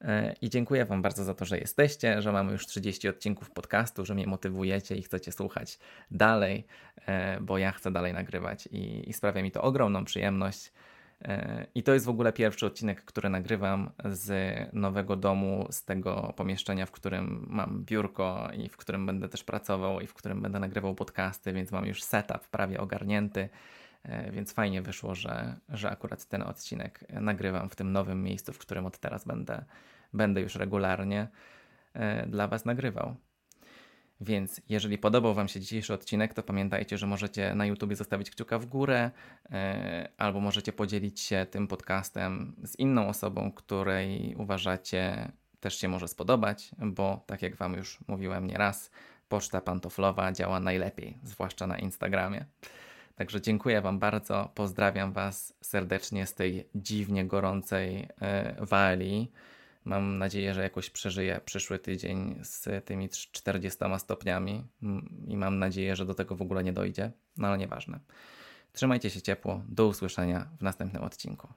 E, 0.00 0.34
I 0.42 0.50
dziękuję 0.50 0.84
Wam 0.84 1.02
bardzo 1.02 1.24
za 1.24 1.34
to, 1.34 1.44
że 1.44 1.58
jesteście, 1.58 2.22
że 2.22 2.32
mamy 2.32 2.52
już 2.52 2.66
30 2.66 3.08
odcinków 3.08 3.50
podcastu, 3.50 4.04
że 4.04 4.14
mnie 4.14 4.26
motywujecie 4.26 4.96
i 4.96 5.02
chcecie 5.02 5.32
słuchać 5.32 5.78
dalej, 6.10 6.66
e, 7.06 7.40
bo 7.40 7.58
ja 7.58 7.72
chcę 7.72 7.90
dalej 7.90 8.12
nagrywać 8.12 8.66
i, 8.66 9.10
i 9.10 9.12
sprawia 9.12 9.42
mi 9.42 9.50
to 9.50 9.62
ogromną 9.62 10.04
przyjemność. 10.04 10.72
E, 11.24 11.66
I 11.74 11.82
to 11.82 11.94
jest 11.94 12.06
w 12.06 12.08
ogóle 12.08 12.32
pierwszy 12.32 12.66
odcinek, 12.66 13.04
który 13.04 13.28
nagrywam 13.28 13.90
z 14.04 14.32
nowego 14.72 15.16
domu, 15.16 15.66
z 15.70 15.84
tego 15.84 16.32
pomieszczenia, 16.36 16.86
w 16.86 16.90
którym 16.90 17.46
mam 17.50 17.84
biurko 17.84 18.48
i 18.58 18.68
w 18.68 18.76
którym 18.76 19.06
będę 19.06 19.28
też 19.28 19.44
pracował 19.44 20.00
i 20.00 20.06
w 20.06 20.14
którym 20.14 20.42
będę 20.42 20.60
nagrywał 20.60 20.94
podcasty, 20.94 21.52
więc 21.52 21.72
mam 21.72 21.86
już 21.86 22.02
setup 22.02 22.48
prawie 22.48 22.80
ogarnięty. 22.80 23.48
Więc 24.30 24.52
fajnie 24.52 24.82
wyszło, 24.82 25.14
że, 25.14 25.56
że 25.68 25.90
akurat 25.90 26.26
ten 26.26 26.42
odcinek 26.42 27.04
nagrywam 27.08 27.70
w 27.70 27.76
tym 27.76 27.92
nowym 27.92 28.22
miejscu, 28.22 28.52
w 28.52 28.58
którym 28.58 28.86
od 28.86 28.98
teraz 28.98 29.24
będę, 29.24 29.64
będę 30.12 30.40
już 30.40 30.54
regularnie 30.54 31.28
e, 31.94 32.26
dla 32.26 32.48
Was 32.48 32.64
nagrywał. 32.64 33.16
Więc 34.20 34.60
jeżeli 34.68 34.98
podobał 34.98 35.34
Wam 35.34 35.48
się 35.48 35.60
dzisiejszy 35.60 35.94
odcinek, 35.94 36.34
to 36.34 36.42
pamiętajcie, 36.42 36.98
że 36.98 37.06
możecie 37.06 37.54
na 37.54 37.66
YouTube 37.66 37.94
zostawić 37.94 38.30
kciuka 38.30 38.58
w 38.58 38.66
górę, 38.66 39.10
e, 39.50 40.08
albo 40.18 40.40
możecie 40.40 40.72
podzielić 40.72 41.20
się 41.20 41.46
tym 41.50 41.68
podcastem 41.68 42.56
z 42.64 42.78
inną 42.78 43.08
osobą, 43.08 43.52
której 43.52 44.34
uważacie 44.38 45.32
też 45.60 45.78
się 45.78 45.88
może 45.88 46.08
spodobać, 46.08 46.70
bo 46.78 47.24
tak 47.26 47.42
jak 47.42 47.56
Wam 47.56 47.74
już 47.74 47.98
mówiłem 48.08 48.46
nieraz, 48.46 48.90
poczta 49.28 49.60
pantoflowa 49.60 50.32
działa 50.32 50.60
najlepiej, 50.60 51.18
zwłaszcza 51.22 51.66
na 51.66 51.78
Instagramie. 51.78 52.44
Także 53.16 53.40
dziękuję 53.40 53.80
Wam 53.80 53.98
bardzo. 53.98 54.50
Pozdrawiam 54.54 55.12
Was 55.12 55.54
serdecznie 55.60 56.26
z 56.26 56.34
tej 56.34 56.68
dziwnie 56.74 57.24
gorącej 57.24 58.08
e, 58.20 58.56
Walii. 58.60 59.32
Mam 59.84 60.18
nadzieję, 60.18 60.54
że 60.54 60.62
jakoś 60.62 60.90
przeżyję 60.90 61.40
przyszły 61.44 61.78
tydzień 61.78 62.38
z 62.42 62.84
tymi 62.84 63.08
40 63.08 63.78
stopniami 63.98 64.64
i 65.28 65.36
mam 65.36 65.58
nadzieję, 65.58 65.96
że 65.96 66.06
do 66.06 66.14
tego 66.14 66.36
w 66.36 66.42
ogóle 66.42 66.64
nie 66.64 66.72
dojdzie, 66.72 67.12
no 67.36 67.48
ale 67.48 67.58
nieważne. 67.58 68.00
Trzymajcie 68.72 69.10
się 69.10 69.22
ciepło. 69.22 69.62
Do 69.68 69.86
usłyszenia 69.86 70.48
w 70.58 70.62
następnym 70.62 71.02
odcinku. 71.02 71.48